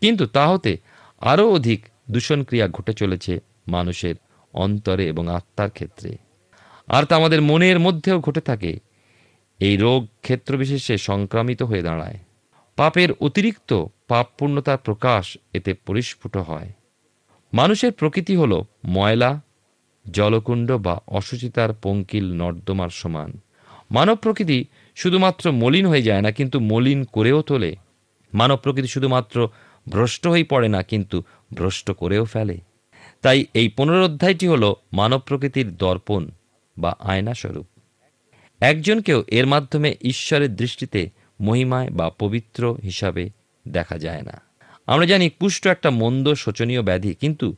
কিন্তু 0.00 0.26
তা 0.26 0.48
হতে 0.48 0.78
আরও 1.20 1.50
অধিক 1.50 1.84
দূষণ 2.10 2.44
ক্রিয়া 2.44 2.68
ঘটে 2.68 2.92
চলেছে 2.92 3.40
মানুষের 3.68 4.14
অন্তরে 4.52 5.08
এবং 5.08 5.28
আত্মার 5.28 5.70
ক্ষেত্রে। 5.70 6.16
আর 6.86 7.04
তা 7.04 7.16
আমাদের 7.16 7.42
মনের 7.42 7.78
মধ্যেও 7.78 8.20
ঘটে 8.20 8.40
থাকে। 8.40 8.78
এই 9.58 9.76
রোগ 9.76 10.06
ক্ষেত্রবিশেষে 10.22 10.98
সংক্রামিত 10.98 11.62
হয়ে 11.62 11.82
দাঁড়ায়। 11.82 12.18
পাপের 12.76 13.12
অতিরিক্ত 13.12 13.84
পাপপূর্ণতার 14.08 14.78
প্রকাশ 14.78 15.36
এতে 15.52 15.74
পরিস্ফুট 15.74 16.36
হয়। 16.36 16.72
মানুষের 17.52 17.92
প্রকৃতি 17.92 18.36
হল 18.36 18.62
ময়লা, 18.84 19.40
জলকুণ্ড 20.10 20.72
বা 20.72 21.00
অসুচিতার 21.08 21.74
পঙ্কিল 21.74 22.32
নর্দমার 22.32 22.88
সমান। 22.88 23.40
মানব 23.90 24.16
প্রকৃতি 24.16 24.64
শুধুমাত্র 24.94 25.52
মলিন 25.52 25.86
হয়ে 25.86 26.02
যায় 26.02 26.22
না, 26.22 26.30
কিন্তু 26.30 26.60
মলিন 26.60 27.04
করেও 27.04 27.42
তোলে। 27.42 27.76
মানব 28.34 28.56
প্রকৃতি 28.56 28.88
শুধুমাত্র 28.88 29.48
ভ্রষ্ট 29.88 30.26
হয়ে 30.26 30.44
পড়ে 30.44 30.68
না, 30.68 30.82
কিন্তু 30.82 31.22
ভ্রষ্ট 31.54 31.90
করেও 31.90 32.24
ফেলে। 32.24 32.58
তাই 33.22 33.46
এই 33.54 33.68
পুনরুদ্ধায়টি 33.68 34.46
হল 34.46 34.74
মানব 34.92 35.18
প্রকৃতির 35.18 35.76
দর্পণ 35.76 36.26
বা 36.78 36.96
আয়না 37.00 37.34
স্বরূপ 37.34 37.66
একজনকেও 38.60 39.24
এর 39.28 39.46
মাধ্যমে 39.46 39.94
ঈশ্বরের 40.02 40.56
দৃষ্টিতে 40.56 41.10
মহিমায় 41.40 41.90
বা 41.90 42.10
পবিত্র 42.10 42.76
হিসাবে 42.82 43.30
দেখা 43.68 43.98
যায় 43.98 44.22
না। 44.22 44.40
আমরা 44.86 45.06
জানি 45.06 45.30
কুষ্ঠ 45.30 45.66
একটা 45.66 45.90
মন্দ 45.90 46.34
শোচনীয় 46.34 46.82
ব্যাধি, 46.82 47.14
কিন্তু 47.14 47.56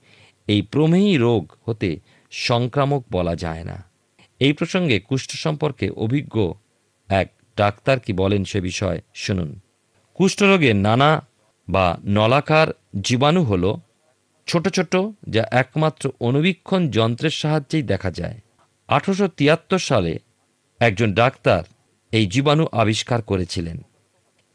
এই 0.49 0.63
প্রমেহী 0.63 1.17
রোগ 1.17 1.53
হতে 1.65 2.01
সংক্রামক 2.31 3.05
বলা 3.13 3.37
যায় 3.37 3.65
না। 3.65 3.96
এই 4.41 4.53
প্রসঙ্গে 4.53 5.01
কুষ্ঠ 5.01 5.31
সম্পর্কে 5.37 5.91
অভিজ্ঞ 5.91 6.37
এক 7.09 7.29
ডাক্তার 7.57 8.01
কি 8.01 8.13
বলেন 8.13 8.45
সে 8.45 8.61
বিষয় 8.61 9.01
শুনুন। 9.15 9.61
কুষ্ঠরোগের 10.15 10.77
নানা 10.77 11.27
বা 11.69 11.99
নলাকার 12.07 12.69
জীবাণু 13.01 13.43
হল 13.43 13.65
ছোট 14.47 14.69
ছোট 14.69 14.97
যা 15.29 15.45
একমাত্র 15.51 16.11
অনুবীক্ষণ 16.21 16.83
যন্ত্রের 16.91 17.31
সাহায্যেই 17.31 17.83
দেখা 17.83 18.11
যায়। 18.11 18.41
আঠারোশো 18.89 19.29
তিয়াত্তর 19.29 19.79
সালে 19.79 20.19
একজন 20.81 21.15
ডাক্তার 21.15 21.63
এই 22.13 22.27
জীবাণু 22.27 22.67
আবিষ্কার 22.73 23.23
করেছিলেন। 23.23 23.79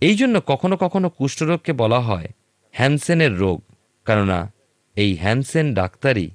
এই 0.02 0.16
জন্য 0.16 0.42
কখনো 0.46 0.78
কখনো 0.78 1.10
কুষ্ঠরোগকে 1.10 1.74
বলা 1.74 2.00
হয় 2.00 2.30
হ্যানসেনের 2.72 3.34
রোগ, 3.38 3.58
কেননা 4.06 4.40
এই 4.96 5.12
হ্যানসেন 5.16 5.74
ডাক্তারই 5.74 6.30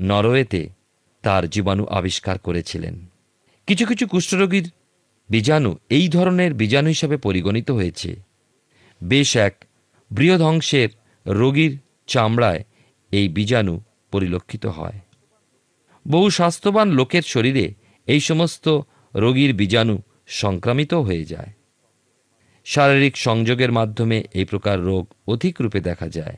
নরওয়েতে 0.00 0.62
তার 1.28 1.50
জীবাণু 1.50 1.86
আবিষ্কার 1.86 2.38
করেছিলেন। 2.38 3.06
কিছু 3.66 3.86
কিছু 3.86 4.06
কুষ্ঠরোগীর 4.06 4.70
বীজাণু 5.30 5.76
এই 5.88 6.08
ধরনের 6.08 6.54
বীজাণু 6.54 6.88
হিসাবে 6.88 7.16
পরিগণিত 7.16 7.70
হয়েছে। 7.70 8.16
বেশ 9.04 9.36
এক 9.36 9.64
বৃহদংশের 10.10 10.88
রোগীর 11.26 11.78
চামড়ায় 12.06 12.64
এই 13.12 13.28
বীজাণু 13.28 13.80
পরিলক্ষিত 14.10 14.66
হয়। 14.66 14.98
বহু 16.08 16.30
স্বাস্থ্যবান 16.30 16.90
লোকের 16.90 17.22
শরীরে 17.22 17.74
এই 18.06 18.20
সমস্ত 18.20 18.80
রোগীর 19.14 19.54
বীজাণু 19.54 20.02
সংক্রামিত 20.26 20.94
হয়ে 20.94 21.24
যায়। 21.24 21.52
শারীরিক 22.64 23.16
সংযোগের 23.16 23.72
মাধ্যমে 23.72 24.24
এই 24.32 24.44
প্রকার 24.44 24.80
রোগ 24.80 25.14
অধিক 25.26 25.60
রূপে 25.60 25.80
দেখা 25.80 26.08
যায়। 26.08 26.36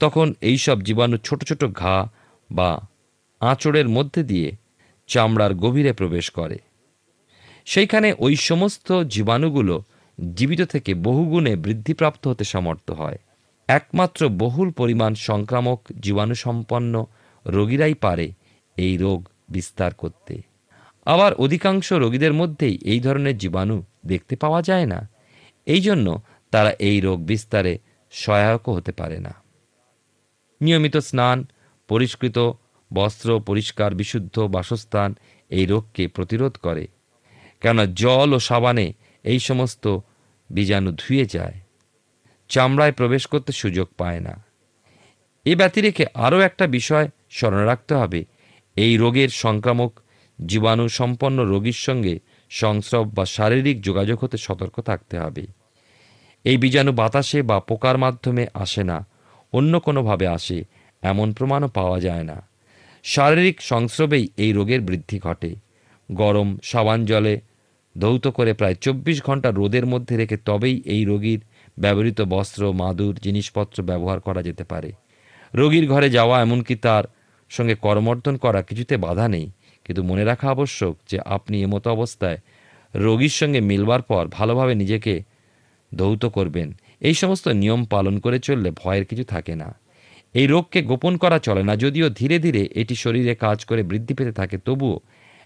তখন 0.00 0.34
এই 0.40 0.58
সব 0.58 0.82
জীবাণু 0.82 1.16
ছোট 1.16 1.44
ছোট 1.44 1.64
ঘা 1.64 2.10
বা 2.52 2.88
আঁচড়ের 3.40 3.88
মধ্যে 3.88 4.22
দিয়ে 4.22 4.56
চামড়ার 5.06 5.54
গভীরে 5.54 5.92
প্রবেশ 5.92 6.30
করে। 6.30 6.58
সেইখানে 7.64 8.14
ওই 8.18 8.36
সমস্ত 8.36 9.02
জীবাণুগুলো 9.02 9.82
জীবিত 10.34 10.62
থেকে 10.62 10.94
বহুগুণে 10.94 11.56
বৃদ্ধিপ্রাপ্ত 11.56 12.28
হতে 12.28 12.44
সমর্থ 12.44 12.90
হয়। 12.90 13.18
একমাত্র 13.68 14.28
বহুল 14.28 14.70
পরিমাণ 14.70 15.14
সংক্রামক 15.14 15.80
জীবাণুসম্পন্ন 16.00 17.06
রোগীরাই 17.46 17.94
পারে 17.94 18.32
এই 18.76 18.96
রোগ 18.96 19.28
বিস্তার 19.48 19.94
করতে। 19.94 20.42
আবার 21.06 21.34
অধিকাংশ 21.34 21.92
রোগীদের 21.92 22.32
মধ্যেই 22.32 22.78
এই 22.84 23.00
ধরনের 23.00 23.38
জীবাণু 23.38 23.82
দেখতে 24.06 24.36
পাওয়া 24.36 24.62
যায় 24.62 24.86
না। 24.86 25.08
এই 25.66 25.80
জন্য 25.80 26.20
তারা 26.50 26.70
এই 26.70 27.00
রোগ 27.00 27.20
বিস্তারে 27.20 27.78
সহায়কও 28.10 28.72
হতে 28.72 28.92
পারে 28.92 29.18
না। 29.18 29.34
নিয়মিত 30.60 30.96
স্নান, 30.96 31.46
পরিষ্কৃত 31.88 32.52
বস্ত্র, 32.96 33.28
পরিষ্কার, 33.46 33.90
বিশুদ্ধ 33.94 34.36
বাসস্থান 34.54 35.10
এই 35.50 35.64
রোগকে 35.66 36.04
প্রতিরোধ 36.08 36.54
করে। 36.56 36.84
কেননা 37.60 37.84
জল 37.94 38.28
ও 38.34 38.38
সাবানে 38.38 38.86
এই 39.24 39.38
সমস্ত 39.38 39.84
বীজাণু 40.50 40.90
ধুয়ে 40.92 41.24
যায়। 41.26 41.56
চামড়ায় 42.50 42.96
প্রবেশ 42.98 43.22
করতে 43.26 43.50
সুযোগ 43.52 43.88
পায় 43.98 44.20
না। 44.20 44.34
এ 45.46 45.52
ব্যতিরেকে 45.56 46.04
আরও 46.14 46.38
একটা 46.40 46.64
বিষয় 46.66 47.06
স্মরণ 47.30 47.62
রাখতে 47.64 47.92
হবে। 47.94 48.20
এই 48.76 48.92
রোগের 48.96 49.30
সংক্রামক 49.44 49.92
জীবাণু 50.38 50.84
সম্পন্ন 50.88 51.38
রোগীর 51.52 51.78
সঙ্গে 51.86 52.14
সংস্রব 52.50 53.06
বা 53.14 53.24
শারীরিক 53.36 53.76
যোগাযোগ 53.80 54.18
হতে 54.24 54.36
সতর্ক 54.36 54.76
থাকতে 54.80 55.14
হবে। 55.18 55.44
এই 56.44 56.56
বীজাণু 56.56 56.92
বাতাসে 56.92 57.38
বা 57.42 57.56
পোকার 57.60 57.96
মাধ্যমে 57.98 58.44
আসে 58.54 58.82
না, 58.84 58.98
অন্য 59.52 59.72
কোনোভাবে 59.80 60.26
আসে, 60.36 60.58
এমন 61.02 61.28
প্রমাণও 61.32 61.68
পাওয়া 61.68 61.98
যায় 62.00 62.24
না। 62.24 62.38
শারীরিক 63.06 63.62
সংস্রবেই 63.62 64.28
এই 64.36 64.52
রোগের 64.52 64.80
বৃদ্ধি 64.80 65.18
ঘটে। 65.18 65.54
গরম, 66.12 66.58
সাবান 66.62 67.04
জলে 67.04 67.40
ধৌত 67.98 68.28
করে 68.28 68.52
প্রায় 68.54 68.74
চব্বিশ 68.74 69.22
ঘণ্টা 69.22 69.50
রোদের 69.50 69.86
মধ্যে 69.86 70.16
রেখে 70.16 70.36
তবেই 70.44 70.82
এই 70.84 71.04
রোগীর 71.04 71.40
ব্যবহৃত 71.78 72.20
বস্ত্র, 72.20 72.72
মাদুর, 72.72 73.14
জিনিসপত্র 73.14 73.82
ব্যবহার 73.82 74.20
করা 74.20 74.42
যেতে 74.42 74.64
পারে। 74.64 74.92
রোগীর 75.54 75.86
ঘরে 75.86 76.10
যাওয়া 76.10 76.40
এমনকি 76.40 76.74
তার 76.76 77.04
সঙ্গে 77.50 77.74
করমর্দন 77.74 78.36
করা 78.36 78.62
কিছুতে 78.62 78.96
বাধা 78.96 79.28
নেই। 79.28 79.46
কিন্তু 79.84 80.02
মনে 80.02 80.24
রাখা 80.24 80.50
আবশ্যক 80.50 80.94
যে 81.08 81.18
আপনি 81.26 81.62
এমতো 81.62 81.90
অবস্থায় 81.90 82.38
রোগীর 82.94 83.30
সঙ্গে 83.30 83.60
মিলবার 83.60 84.02
পর 84.02 84.28
ভালোভাবে 84.32 84.74
নিজেকে 84.74 85.22
ধৌত 85.94 86.26
করবেন। 86.26 86.68
এই 87.00 87.14
সমস্ত 87.14 87.48
নিয়ম 87.48 87.84
পালন 87.84 88.18
করে 88.18 88.38
চললে 88.38 88.70
ভয়ের 88.70 89.04
কিছু 89.04 89.24
থাকে 89.24 89.54
না। 89.56 89.68
এই 90.38 90.46
রোগকে 90.46 90.80
গোপন 90.90 91.14
করা 91.22 91.38
চলে 91.38 91.62
না, 91.68 91.74
যদিও 91.76 92.06
ধীরে 92.10 92.36
ধীরে 92.44 92.62
এটি 92.80 92.94
শরীরে 93.04 93.34
কাজ 93.44 93.58
করে 93.68 93.82
বৃদ্ধি 93.90 94.14
পেতে 94.18 94.32
থাকে, 94.32 94.56
তবুও 94.66 94.96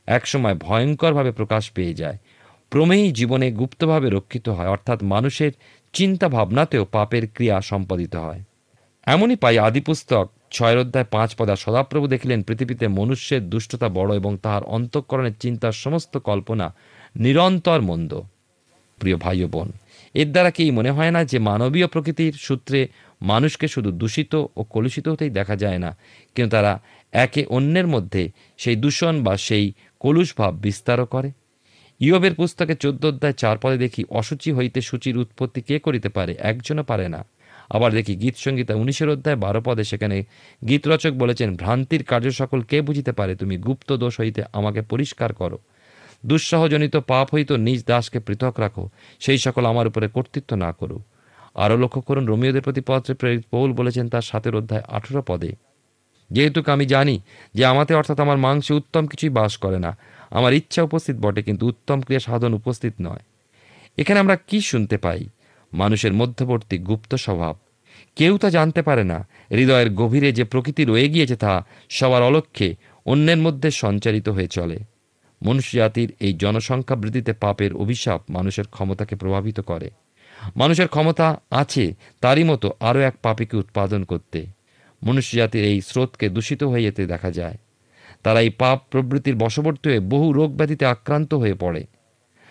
একসময় 0.09 0.57
ভয়ঙ্করভাবে 0.67 1.33
প্রকাশ 1.39 1.65
পেয়ে 1.77 1.95
যায়। 1.95 2.19
প্রমেয়ী 2.73 3.07
জীবনে 3.19 3.47
গুপ্তভাবে 3.61 4.09
রক্ষিত 4.11 4.47
হয়, 4.57 4.71
অর্থাৎ 4.75 4.99
মানুষের 5.15 5.53
চিন্তা 5.95 6.27
ভাবনাতেও 6.37 6.85
পাপের 6.97 7.25
ক্রিয়া 7.35 7.57
সম্পাদিত 7.71 8.15
হয়। 8.27 8.41
এমনই 9.07 9.37
পাই 9.43 9.57
আদি 9.59 9.81
পুস্তক 9.81 10.25
ছয়ের 10.51 10.79
অধ্যায় 10.83 11.09
পাঁচ 11.11 11.31
পদা 11.39 11.55
সদাপ্রভু 11.65 12.07
দেখিলেন 12.07 12.41
পৃথিবীতে 12.43 12.87
মনুষ্যের 12.99 13.43
দুষ্টতা 13.53 13.89
বড় 13.99 14.11
এবং 14.21 14.33
তাহার 14.45 14.65
অন্তঃকরণের 14.77 15.37
চিন্তার 15.41 15.75
সমস্ত 15.85 16.13
কল্পনা 16.29 16.67
নিরন্তর 17.17 17.81
মন্দ। 17.81 18.13
প্রিয় 18.99 19.17
ভাই 19.17 19.39
বোন, 19.55 19.69
এর 20.15 20.29
দ্বারা 20.35 20.51
কি 20.57 20.65
মনে 20.79 20.91
হয় 20.97 21.13
না 21.17 21.21
যে 21.31 21.39
মানবীয় 21.49 21.89
প্রকৃতির 21.95 22.35
সূত্রে 22.47 22.81
মানুষকে 23.23 23.67
শুধু 23.69 23.91
দূষিত 23.91 24.33
ও 24.59 24.61
কলুষিত 24.65 25.07
হতেই 25.09 25.33
দেখা 25.39 25.57
যায় 25.57 25.81
না, 25.85 25.91
কিন্তু 26.37 26.51
তারা 26.57 26.73
একে 27.13 27.43
অন্যের 27.57 27.87
মধ্যে 27.87 28.23
সেই 28.59 28.77
দূষণ 28.77 29.15
বা 29.23 29.35
সেই 29.37 29.65
কলুষ 30.01 30.29
ভাব 30.39 30.53
বিস্তারও 30.67 31.07
করে। 31.07 31.31
ইয়বের 32.01 32.35
পুস্তকে 32.35 32.75
চোদ্দ 32.75 33.03
অধ্যায় 33.07 33.37
চার 33.43 33.57
পদে 33.63 33.79
দেখি 33.79 34.03
অসুচি 34.11 34.51
হইতে 34.53 34.81
সূচির 34.81 35.17
উৎপত্তি 35.19 35.61
কে 35.69 35.77
করিতে 35.79 36.09
পারে? 36.09 36.33
একজনও 36.51 36.85
পারে 36.85 37.07
না। 37.09 37.21
আবার 37.71 37.91
দেখি 37.93 38.15
গীত 38.17 38.37
সঙ্গীতা 38.45 38.75
উনিশের 38.75 39.09
অধ্যায় 39.09 39.39
বারো 39.45 39.61
পদে 39.67 39.85
সেখানে 39.85 40.17
গীতরচক 40.69 41.13
বলেছেন, 41.13 41.49
ভ্রান্তির 41.57 42.03
কার্য 42.05 42.27
সকল 42.31 42.61
কে 42.71 42.79
বুঝিতে 42.81 43.13
পারে? 43.13 43.33
তুমি 43.35 43.55
গুপ্ত 43.57 43.89
দোষ 44.03 44.15
হইতে 44.21 44.41
আমাকে 44.53 44.81
পরিষ্কার 44.83 45.31
করো। 45.33 45.59
দুঃসাহজনিত 46.25 46.95
পাপ 47.11 47.27
হইতে 47.35 47.53
নিজ 47.59 47.81
দাসকে 47.87 48.19
পৃথক 48.21 48.55
রাখো। 48.61 48.85
সেই 49.21 49.39
সকল 49.39 49.63
আমার 49.73 49.87
উপরে 49.91 50.07
কর্তৃত্ব 50.09 50.51
না 50.65 50.71
করো 50.73 50.99
আরও 51.55 51.77
লক্ষ্য 51.77 52.01
করুন, 52.01 52.25
রোমিওদের 52.27 52.63
প্রতি 52.63 52.81
পত্রে 52.87 53.15
প্রেরিত 53.15 53.43
পৌল 53.51 53.73
বলেছেন 53.73 54.09
তার 54.09 54.23
সাতের 54.23 54.55
অধ্যায় 54.57 54.85
আঠেরো 54.89 55.23
পদে, 55.23 55.53
যেহেতু 56.31 56.63
আমি 56.67 56.87
জানি 56.87 57.17
যে 57.55 57.63
আমাতে 57.65 57.95
অর্থাৎ 57.95 58.21
আমার 58.21 58.39
মাংসে 58.39 58.73
উত্তম 58.75 59.07
কিছুই 59.07 59.31
বাস 59.31 59.53
করে 59.57 59.79
না, 59.79 59.97
আমার 60.31 60.53
ইচ্ছা 60.53 60.83
উপস্থিত 60.83 61.17
বটে, 61.17 61.43
কিন্তু 61.43 61.67
উত্তম 61.67 62.01
ক্রিয়া 62.01 62.21
সাধন 62.21 62.53
উপস্থিত 62.55 62.95
নয়। 63.01 63.23
এখানে 63.99 64.19
আমরা 64.21 64.37
কি 64.37 64.61
শুনতে 64.61 64.97
পাই? 64.99 65.21
মানুষের 65.73 66.13
মধ্যবর্তী 66.13 66.79
গুপ্ত 66.79 67.15
স্বভাব। 67.15 67.55
কেউ 68.17 68.39
তা 68.39 68.51
জানতে 68.51 68.83
পারে 68.83 69.05
না। 69.05 69.19
হৃদয়ের 69.51 69.89
গভীরে 69.91 70.33
যে 70.33 70.45
প্রকৃতি 70.45 70.85
রয়ে 70.85 71.09
গিয়েছে 71.09 71.37
তা 71.37 71.53
সবার 71.91 72.23
অলক্ষ্যে 72.23 72.69
অন্যের 73.07 73.39
মধ্যে 73.39 73.71
সঞ্চারিত 73.71 74.29
হয়ে 74.29 74.49
চলে। 74.49 74.79
মনুষ্য 75.43 75.73
জাতির 75.77 76.09
এই 76.21 76.33
জনসংখ্যা 76.33 76.97
বৃদ্ধিতে 76.97 77.33
পাপের 77.33 77.73
অভিশাপ 77.75 78.21
মানুষের 78.31 78.65
ক্ষমতাকে 78.65 79.15
প্রভাবিত 79.17 79.61
করে। 79.61 79.91
মানুষের 80.57 80.89
ক্ষমতা 80.89 81.41
আছে 81.51 81.95
তারই 82.21 82.45
মতো 82.45 82.73
আরও 82.81 83.01
এক 83.01 83.15
পাপিকে 83.23 83.57
উৎপাদন 83.57 84.05
করতে। 84.05 84.47
মনুষ্য 85.03 85.37
জাতির 85.37 85.65
এই 85.65 85.81
স্রোতকে 85.81 86.29
দূষিত 86.29 86.63
হয়ে 86.63 86.83
যেতে 86.83 87.07
দেখা 87.07 87.31
যায়। 87.31 87.57
তারা 88.23 88.41
এই 88.41 88.51
পাপ 88.51 88.83
প্রবৃত্তির 88.91 89.37
বশবর্তী 89.37 89.91
হয়ে 89.91 90.01
বহু 90.01 90.33
রোগ 90.33 90.57
ব্যাধিতে 90.57 90.87
আক্রান্ত 90.87 91.35
হয়ে 91.35 91.55
পড়ে। 91.55 91.87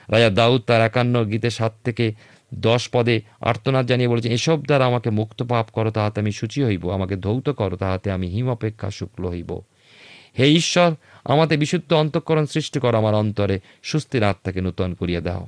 রাজা 0.10 0.30
দাউদ 0.30 0.62
তার 0.62 0.82
একান্ন 0.82 1.26
গীতে 1.26 1.50
সাত 1.50 1.74
থেকে 1.84 2.14
দশ 2.54 2.90
পদে 2.92 3.22
আর্তনাদ 3.42 3.86
জানিয়ে 3.86 4.10
বলেছেন, 4.10 4.32
এসব 4.32 4.66
দ্বারা 4.66 4.86
আমাকে 4.86 5.10
মুক্ত 5.10 5.44
পাপ 5.44 5.68
করো, 5.74 5.92
তাহাতে 5.92 6.22
আমি 6.22 6.32
সূচি 6.32 6.64
হইব। 6.64 6.94
আমাকে 6.94 7.16
ধৌত 7.16 7.50
করো, 7.50 7.76
তাহাতে 7.76 8.12
আমি 8.12 8.28
হিম 8.28 8.50
অপেক্ষা 8.50 8.90
শুক্ল 8.90 9.30
হইব। 9.30 9.62
হে 10.40 10.46
ঈশ্বর, 10.48 10.96
আমাতে 11.26 11.58
বিশুদ্ধ 11.58 11.94
অন্তঃকরণ 11.94 12.46
সৃষ্টি 12.46 12.80
করো, 12.80 12.98
আমার 12.98 13.16
অন্তরে 13.16 13.60
সুস্থির 13.84 14.24
আত্মাকে 14.24 14.62
নূতন 14.62 14.94
করিয়া 14.94 15.22
দাও। 15.22 15.48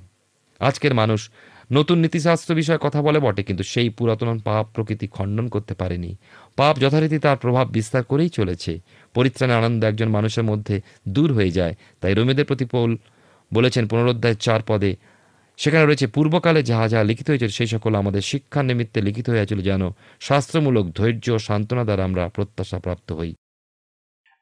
আজকের 0.60 0.94
মানুষ 0.94 1.30
নতুন 1.72 1.98
নীতিশাস্ত্র 2.00 2.56
বিষয়ে 2.56 2.84
কথা 2.86 3.02
বলে 3.02 3.20
বটে, 3.20 3.44
কিন্তু 3.44 3.64
সেই 3.64 3.90
পুরাতন 3.90 4.38
পাপ 4.48 4.66
প্রকৃতি 4.76 5.08
খণ্ডন 5.08 5.48
করতে 5.50 5.74
পারেনি। 5.74 6.12
পাপ 6.60 6.76
যথারীতি 6.80 7.18
তার 7.20 7.38
প্রভাব 7.38 7.66
বিস্তার 7.70 8.04
করেই 8.04 8.30
চলেছে। 8.30 8.80
পরিত্রাণের 9.16 9.60
আনন্দ 9.62 9.82
একজন 9.84 10.10
মানুষের 10.10 10.44
মধ্যে 10.44 10.76
দূর 11.10 11.30
হয়ে 11.34 11.52
যায়। 11.52 11.74
তাই 12.02 12.14
রোমেদের 12.14 12.46
প্রতি 12.46 12.66
পৌল 12.66 12.92
বলেছেন 13.54 13.84
পুনরুদ্ধায় 13.88 14.38
চার 14.46 14.62
পদে, 14.70 14.92
সেখানে 15.58 15.86
রয়েছে, 15.86 16.08
পূর্বকালে 16.08 16.62
যাহা 16.64 16.86
যাহা 16.88 17.04
লিখিত 17.04 17.28
হয়েছিল, 17.30 17.52
সেই 17.58 17.68
সকল 17.68 17.92
আমাদের 17.96 18.22
শিক্ষার 18.22 18.66
নিমিত্তে 18.66 19.00
লিখিত 19.02 19.28
হয়েছিল 19.30 19.60
যেন 19.70 19.84
শাস্ত্রমূলক 20.20 20.86
ধৈর্য 20.98 21.26
ও 21.32 21.40
সান্ত্বনা 21.48 21.84
দ্বারা 21.88 22.04
আমরা 22.04 22.24
প্রত্যাশা 22.36 22.78
প্রাপ্ত 22.80 23.10
হই। 23.12 23.32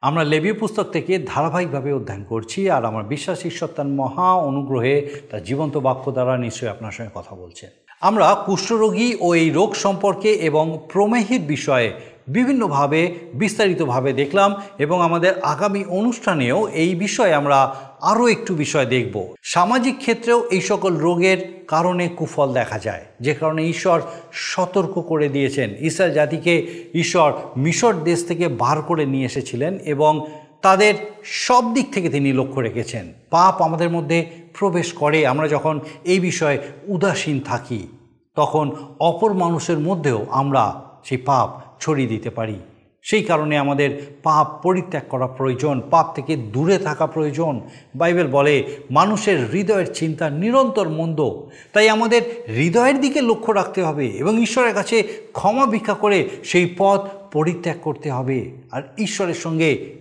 আমরা 0.03 0.23
লেবীয় 0.23 0.53
পুস্তক 0.53 0.87
থেকে 0.91 1.13
ধারাবাহিকভাবে 1.25 1.89
অধ্যয়ন 1.93 2.23
করছি 2.23 2.59
আর 2.69 2.83
আমার 2.85 3.03
বিশ্বাস 3.03 3.39
ঈশ্বর 3.45 3.69
মহা 3.91 4.29
অনুগ্রহে 4.41 4.95
তার 5.31 5.43
জীবন্ত 5.43 5.75
বাক্য 5.77 6.05
দ্বারা 6.11 6.33
নিশ্চয়ই 6.37 6.69
আপনার 6.69 6.91
সঙ্গে 6.91 7.13
কথা 7.15 7.33
বলছেন 7.35 7.69
আমরা 8.01 8.27
কুষ্ঠরোগী 8.45 9.09
ও 9.19 9.27
এই 9.35 9.49
রোগ 9.49 9.75
সম্পর্কে 9.75 10.31
এবং 10.41 10.65
প্রমেহের 10.93 11.43
বিষয়ে 11.47 11.89
বিভিন্নভাবে 12.27 13.01
বিস্তারিতভাবে 13.33 14.13
দেখলাম 14.13 14.49
এবং 14.77 14.97
আমাদের 15.01 15.33
আগামী 15.43 15.81
অনুষ্ঠানেও 15.89 16.67
এই 16.67 16.91
বিষয়ে 16.95 17.33
আমরা 17.33 17.59
আরও 18.01 18.27
একটু 18.27 18.55
বিষয় 18.55 18.85
দেখব। 18.85 19.33
সামাজিক 19.43 19.97
ক্ষেত্রেও 19.97 20.47
এই 20.49 20.61
সকল 20.61 20.97
রোগের 20.97 21.63
কারণে 21.67 22.09
কুফল 22.09 22.53
দেখা 22.53 22.79
যায়, 22.79 23.05
যে 23.21 23.33
কারণে 23.33 23.67
ঈশ্বর 23.67 24.01
সতর্ক 24.31 25.01
করে 25.01 25.29
দিয়েছেন। 25.29 25.69
ইসরায়েল 25.79 26.13
জাতিকে 26.13 26.53
ঈশ্বর 26.93 27.33
মিশর 27.57 27.93
দেশ 27.93 28.27
থেকে 28.27 28.47
বার 28.47 28.81
করে 28.81 29.05
নিয়ে 29.05 29.25
এসেছিলেন 29.25 29.77
এবং 29.77 30.27
তাদের 30.61 30.93
সব 31.23 31.73
দিক 31.73 31.93
থেকে 31.93 32.09
তিনি 32.09 32.33
লক্ষ্য 32.33 32.61
রেখেছেন। 32.61 33.13
পাপ 33.29 33.61
আমাদের 33.61 33.89
মধ্যে 33.89 34.25
প্রবেশ 34.53 34.93
করে, 34.93 35.27
আমরা 35.27 35.47
যখন 35.47 35.79
এই 36.03 36.19
বিষয়ে 36.19 36.57
উদাসীন 36.87 37.39
থাকি, 37.39 37.87
তখন 38.35 38.75
অপর 38.99 39.33
মানুষের 39.33 39.79
মধ্যেও 39.79 40.25
আমরা 40.29 40.81
সেই 41.03 41.17
পাপ 41.17 41.61
ছড়িয়ে 41.79 42.09
দিতে 42.09 42.29
পারি। 42.29 42.59
সেই 43.01 43.23
কারণে 43.23 43.57
আমাদের 43.57 44.15
পাপ 44.23 44.59
পরিত্যাগ 44.63 45.03
করা 45.09 45.27
প্রয়োজন, 45.27 45.81
পাপ 45.91 46.15
থেকে 46.15 46.35
দূরে 46.35 46.77
থাকা 46.77 47.07
প্রয়োজন। 47.07 47.61
বাইবেল 47.95 48.27
বলে, 48.27 48.63
মানুষের 48.91 49.51
হৃদয়ের 49.51 49.93
চিন্তা 49.93 50.29
নিরন্তর 50.29 50.89
মন্দ, 50.89 51.31
তাই 51.73 51.89
আমাদের 51.89 52.45
হৃদয়ের 52.47 53.01
দিকে 53.01 53.21
লক্ষ্য 53.21 53.51
রাখতে 53.51 53.83
হবে 53.83 54.07
এবং 54.07 54.41
ঈশ্বরের 54.41 54.73
কাছে 54.73 55.03
ক্ষমা 55.33 55.65
ভিক্ষা 55.65 55.93
করে 55.93 56.29
সেই 56.43 56.75
পথ 56.77 56.99
পরিত্যাগ 57.31 57.75
করতে 57.81 58.11
হবে 58.11 58.51
আর 58.71 58.81
ঈশ্বরের 58.97 59.33
সঙ্গে 59.33 59.95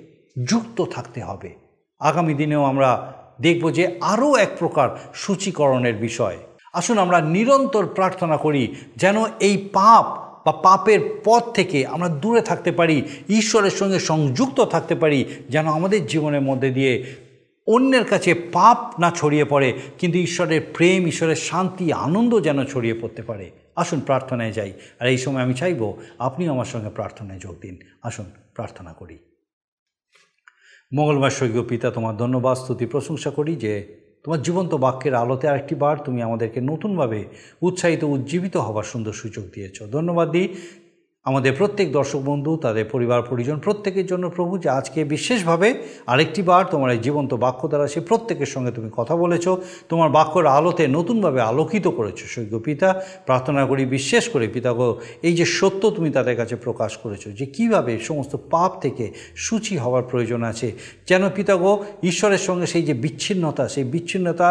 যুক্ত 0.49 0.85
থাকতে 0.85 1.23
হবে। 1.23 1.55
আগামী 1.99 2.35
দিনেও 2.35 2.65
আমরা 2.65 3.13
দেখব 3.41 3.71
যে 3.71 3.99
আরও 4.01 4.37
এক 4.37 4.49
প্রকার 4.59 4.89
সূচীকরণের 5.15 5.95
বিষয়। 5.95 6.37
আসুন 6.73 6.99
আমরা 6.99 7.21
নিরন্তর 7.21 7.87
প্রার্থনা 7.87 8.37
করি 8.37 8.75
যেন 8.97 9.25
এই 9.41 9.69
পাপ 9.73 10.28
বা 10.49 10.53
পাপের 10.53 11.21
পথ 11.25 11.45
থেকে 11.53 11.87
আমরা 11.87 12.09
দূরে 12.09 12.41
থাকতে 12.41 12.73
পারি, 12.73 13.03
ঈশ্বরের 13.29 13.71
সঙ্গে 13.71 13.99
সংযুক্ত 13.99 14.61
থাকতে 14.61 14.95
পারি, 14.95 15.25
যেন 15.51 15.67
আমাদের 15.67 16.07
জীবনের 16.07 16.41
মধ্যে 16.41 16.71
দিয়ে 16.71 17.17
অন্যের 17.67 18.05
কাছে 18.05 18.35
পাপ 18.35 19.01
না 19.01 19.11
ছড়িয়ে 19.11 19.45
পড়ে, 19.45 19.79
কিন্তু 19.99 20.19
ঈশ্বরের 20.19 20.61
প্রেম, 20.75 21.07
ঈশ্বরের 21.07 21.37
শান্তি, 21.37 21.93
আনন্দ 21.93 22.43
যেন 22.43 22.65
ছড়িয়ে 22.65 22.95
পড়তে 22.95 23.23
পারে। 23.23 23.51
আসুন 23.77 24.01
প্রার্থনায় 24.01 24.53
যাই। 24.53 24.73
আর 25.01 25.07
এই 25.07 25.19
সময় 25.19 25.43
আমি 25.43 25.55
চাইব 25.55 25.95
আপনিও 26.19 26.53
আমার 26.53 26.65
সঙ্গে 26.65 26.91
প্রার্থনায় 26.91 27.39
যোগ 27.39 27.61
দিন। 27.61 27.79
আসুন 28.03 28.25
প্রার্থনা 28.55 28.93
করি। 28.93 29.19
মঙ্গলবার 30.95 31.31
স্বর্গীয় 31.31 31.63
পিতা, 31.63 31.91
তোমার 31.91 32.17
ধন্যবাদ, 32.17 32.59
স্তুতি, 32.59 32.87
প্রশংসা 32.87 33.31
করি 33.31 33.57
যে 33.57 34.08
তোমার 34.25 34.41
জীবন্ত 34.43 34.73
বাক্যের 34.75 35.15
আলোতে 35.15 35.47
আরেকটি 35.49 35.75
বার 35.75 35.97
তুমি 36.05 36.21
আমাদেরকে 36.23 36.61
নতুনভাবে 36.61 37.21
উৎসাহিত 37.63 38.03
উজ্জীবিত 38.05 38.55
হবার 38.57 38.83
সুন্দর 38.83 39.13
সুযোগ 39.13 39.45
দিয়েছ। 39.55 39.77
ধন্যবাদ 39.93 40.29
দিই 40.31 40.47
আমাদের 41.25 41.53
প্রত্যেক 41.53 41.89
দর্শক 41.93 42.21
বন্ধু, 42.31 42.57
তাদের 42.57 42.85
পরিবার, 42.85 43.21
পরিজন, 43.23 43.59
প্রত্যেকের 43.59 44.07
জন্য 44.07 44.25
প্রভু 44.31 44.53
যে 44.59 44.69
আজকে 44.69 45.05
বিশেষভাবে 45.05 45.69
আরেকটি 46.07 46.41
বার 46.43 46.65
তোমার 46.71 46.91
এই 46.97 46.99
জীবন্ত 46.99 47.35
বাক্য 47.45 47.63
দ্বারা 47.69 47.87
সে 47.87 48.01
প্রত্যেকের 48.01 48.47
সঙ্গে 48.47 48.71
তুমি 48.71 48.91
কথা 48.97 49.17
বলেছ, 49.17 49.47
তোমার 49.89 50.11
বাক্যর 50.11 50.45
আলোতে 50.47 50.85
নতুনভাবে 50.89 51.41
আলোকিত 51.41 51.87
করেছ। 51.89 52.19
সৈক্য 52.35 52.59
পিতা, 52.59 52.89
প্রার্থনা 53.27 53.63
করি 53.67 53.83
বিশ্বাস 53.97 54.25
করে 54.29 54.47
পিতাগো 54.49 54.89
এই 55.23 55.35
যে 55.35 55.45
সত্য 55.59 55.83
তুমি 55.91 56.11
তাদের 56.11 56.37
কাছে 56.37 56.57
প্রকাশ 56.57 56.93
করেছ, 56.97 57.25
যে 57.39 57.47
কীভাবে 57.47 57.93
সমস্ত 57.99 58.33
পাপ 58.51 58.71
থেকে 58.81 59.05
সূচি 59.37 59.75
হওয়ার 59.77 60.05
প্রয়োজন 60.11 60.41
আছে, 60.43 60.69
যেন 61.07 61.23
পিতাগো 61.37 61.73
ঈশ্বরের 62.03 62.39
সঙ্গে 62.39 62.67
সেই 62.67 62.83
যে 62.83 62.95
বিচ্ছিন্নতা, 63.05 63.65
সেই 63.69 63.85
বিচ্ছিন্নতা 63.85 64.49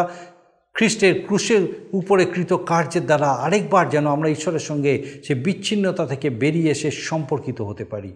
খ্রিস্টের 0.77 1.25
ক্রুশের 1.25 1.67
উপরে 1.91 2.25
কৃত 2.25 2.53
কার্যের 2.53 3.05
দ্বারা 3.05 3.29
আরেকবার 3.29 3.89
যেন 3.89 4.07
আমরা 4.07 4.29
ঈশ্বরের 4.29 4.59
সঙ্গে 4.59 5.03
সে 5.23 5.35
বিচ্ছিন্নতা 5.35 6.05
থেকে 6.05 6.29
বেরিয়ে 6.29 6.71
এসে 6.71 6.91
সম্পর্কিত 6.91 7.61
হতে 7.61 7.85
পারি। 7.85 8.13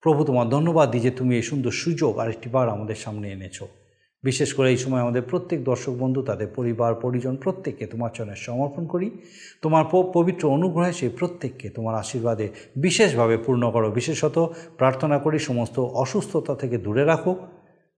প্রভু, 0.00 0.24
তোমার 0.24 0.48
ধন্যবাদ 0.48 0.90
দিই 0.90 1.00
যে 1.00 1.10
তুমি 1.10 1.36
এই 1.36 1.42
সুন্দর 1.42 1.70
সুযোগ 1.70 2.18
আরেকটি 2.18 2.50
বার 2.50 2.68
আমাদের 2.68 2.94
সামনে 2.94 3.30
এনেছো। 3.30 3.68
বিশেষ 4.22 4.54
করে 4.54 4.70
এই 4.70 4.76
সময় 4.76 5.00
আমাদের 5.00 5.22
প্রত্যেক 5.22 5.64
দর্শক 5.64 5.92
বন্ধু, 5.98 6.22
তাদের 6.22 6.46
পরিবার, 6.46 6.94
পরিজন 6.94 7.36
প্রত্যেককে 7.36 7.86
তোমার 7.86 8.10
চরণে 8.14 8.36
সমর্পণ 8.36 8.86
করি। 8.86 9.10
তোমার 9.62 9.84
পবিত্র 9.90 10.50
অনুগ্রহে 10.50 10.92
সেই 10.92 11.08
প্রত্যেককে 11.08 11.68
তোমার 11.68 11.94
আশীর্বাদে 11.94 12.48
বিশেষভাবে 12.76 13.36
পূর্ণ 13.36 13.70
করো। 13.70 13.90
বিশেষত 13.90 14.54
প্রার্থনা 14.78 15.18
করি, 15.18 15.38
সমস্ত 15.38 15.80
অসুস্থতা 15.80 16.54
থেকে 16.54 16.78
দূরে 16.78 17.04
রাখো। 17.04 17.36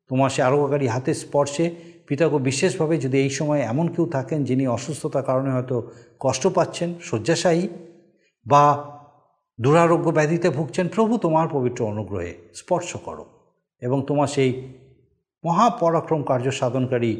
তোমার 0.08 0.30
সে 0.30 0.42
আরোগ্যকারী 0.42 0.86
হাতের 0.86 1.14
স্পর্শে 1.14 1.89
পিতাকে 2.10 2.38
বিশেষভাবে 2.38 2.94
যদি 2.98 3.16
এই 3.18 3.30
সময় 3.30 3.60
এমন 3.72 3.86
কেউ 3.94 4.06
থাকেন 4.06 4.44
যিনি 4.44 4.64
অসুস্থতার 4.68 5.22
কারণে 5.22 5.50
হয়তো 5.52 5.76
কষ্ট 6.20 6.46
পাচ্ছেন, 6.46 6.94
শয্যাশায়ী 7.02 7.68
বা 8.46 8.64
দুরারোগ্য 9.60 10.10
ব্যাধিতে 10.10 10.50
ভুগছেন, 10.50 10.88
প্রভু 10.88 11.12
তোমার 11.18 11.46
পবিত্র 11.52 11.80
অনুগ্রহে 11.86 12.32
স্পর্শ 12.54 12.96
করো 12.96 13.24
এবং 13.80 13.98
তোমার 14.06 14.26
সেই 14.26 14.50
মহাপরাক্রম 15.44 16.22
কার্য 16.22 16.50
সাধনকারী 16.50 17.12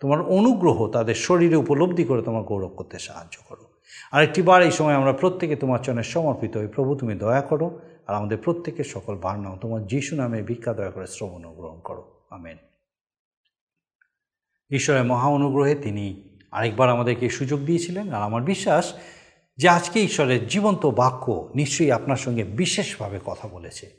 তোমার 0.00 0.20
অনুগ্রহ 0.22 0.78
তাদের 0.86 1.14
শরীরে 1.14 1.56
উপলব্ধি 1.56 2.04
করে 2.04 2.22
তোমার 2.22 2.42
গৌরব 2.42 2.68
করতে 2.68 2.98
সাহায্য 2.98 3.36
করো। 3.48 3.64
আরেকটি 4.12 4.42
বার 4.42 4.62
এই 4.62 4.70
সময় 4.70 4.94
আমরা 4.94 5.12
প্রত্যেকে 5.12 5.56
তোমার 5.56 5.80
চরণে 5.82 6.02
সমর্পিত 6.02 6.56
হই। 6.56 6.66
প্রভু, 6.66 6.94
তুমি 6.94 7.14
দয়া 7.14 7.40
করো 7.40 7.66
আর 8.06 8.14
আমাদের 8.14 8.38
প্রত্যেকের 8.44 8.84
সকল 8.84 9.14
ভার 9.16 9.38
নাও। 9.38 9.56
তোমার 9.60 9.86
যিশু 9.86 10.16
নামে 10.16 10.42
ভিক্ষা 10.42 10.72
দয়া 10.74 10.90
করে 10.90 11.06
শ্রবণ 11.06 11.42
গ্রহণ 11.58 11.80
করো। 11.80 12.02
আমেন। 12.30 12.69
ঈশ্বরের 14.70 15.04
মহা 15.04 15.28
অনুগ্রহে 15.28 15.74
তিনি 15.74 16.38
আরেকবার 16.50 16.90
আমাদেরকে 16.90 17.30
সুযোগ 17.30 17.60
দিয়েছিলেন 17.60 18.08
আর 18.08 18.22
আমার 18.22 18.42
বিশ্বাস 18.42 18.94
যে 19.56 19.68
আজকে 19.68 20.02
ঈশ্বরের 20.02 20.48
জীবন্ত 20.48 20.86
বাক্য 20.86 21.50
নিশ্চয়ই 21.54 21.92
আপনার 21.92 22.16
সঙ্গে 22.16 22.44
বিশেষভাবে 22.44 23.20
কথা 23.24 23.48
বলেছে। 23.48 23.90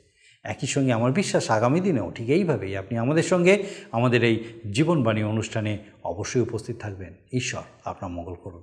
একই 0.42 0.66
সঙ্গে 0.66 0.92
আমার 0.92 1.12
বিশ্বাস 1.12 1.50
আগামী 1.50 1.80
দিনেও 1.80 2.12
ঠিক 2.14 2.30
এইভাবেই 2.30 2.76
আপনি 2.76 2.98
আমাদের 2.98 3.22
সঙ্গে 3.22 3.62
আমাদের 3.92 4.24
এই 4.24 4.44
জীবনবাণী 4.72 5.22
অনুষ্ঠানে 5.22 5.78
অবশ্যই 6.04 6.40
উপস্থিত 6.40 6.76
থাকবেন। 6.76 7.14
ঈশ্বর 7.32 7.62
আপনার 7.84 8.10
মঙ্গল 8.10 8.34
করুন। 8.34 8.62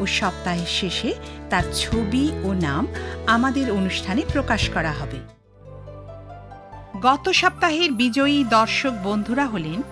ও 0.00 0.06
সপ্তাহের 0.06 0.66
শেষে 0.66 1.14
তার 1.50 1.62
ছবি 1.74 2.32
ও 2.44 2.52
নাম 2.52 2.86
আমাদের 3.26 3.70
অনুষ্ঠানে 3.70 4.22
প্রকাশ 4.32 4.68
করা 4.68 4.92
হবে। 4.92 5.18
গত 7.02 7.28
সপ্তাহের 7.28 7.92
বিজয়ী 7.92 8.44
দর্শক 8.44 8.92
বন্ধুরা 9.04 9.46
হলেন 9.46 9.82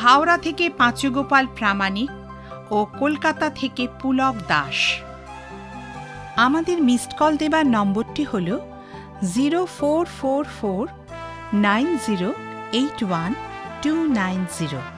হাওড়া 0.00 0.38
থেকে 0.38 0.70
পাঁচুগোপাল 0.70 1.46
প্রামাণিক 1.56 2.10
ও 2.70 2.86
কলকাতা 2.98 3.50
থেকে 3.50 3.88
পুলক 4.00 4.34
দাস। 4.48 4.78
আমাদের 6.36 6.82
মিসড 6.82 7.12
কল 7.18 7.36
দেবার 7.36 7.66
নম্বরটি 7.66 8.24
হল 8.24 8.58
zero 9.34 9.66
four 9.66 10.04
four 10.04 10.44
four 10.44 10.88
nine 11.54 11.98
zero 12.06 12.32
eight 12.72 13.04
one 13.04 13.34
two 13.82 13.92
nine 13.94 14.46
zero. 14.58 14.97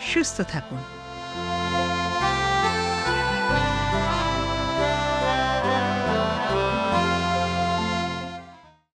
সুস্থ 0.00 0.40
থাকুন। 0.52 0.97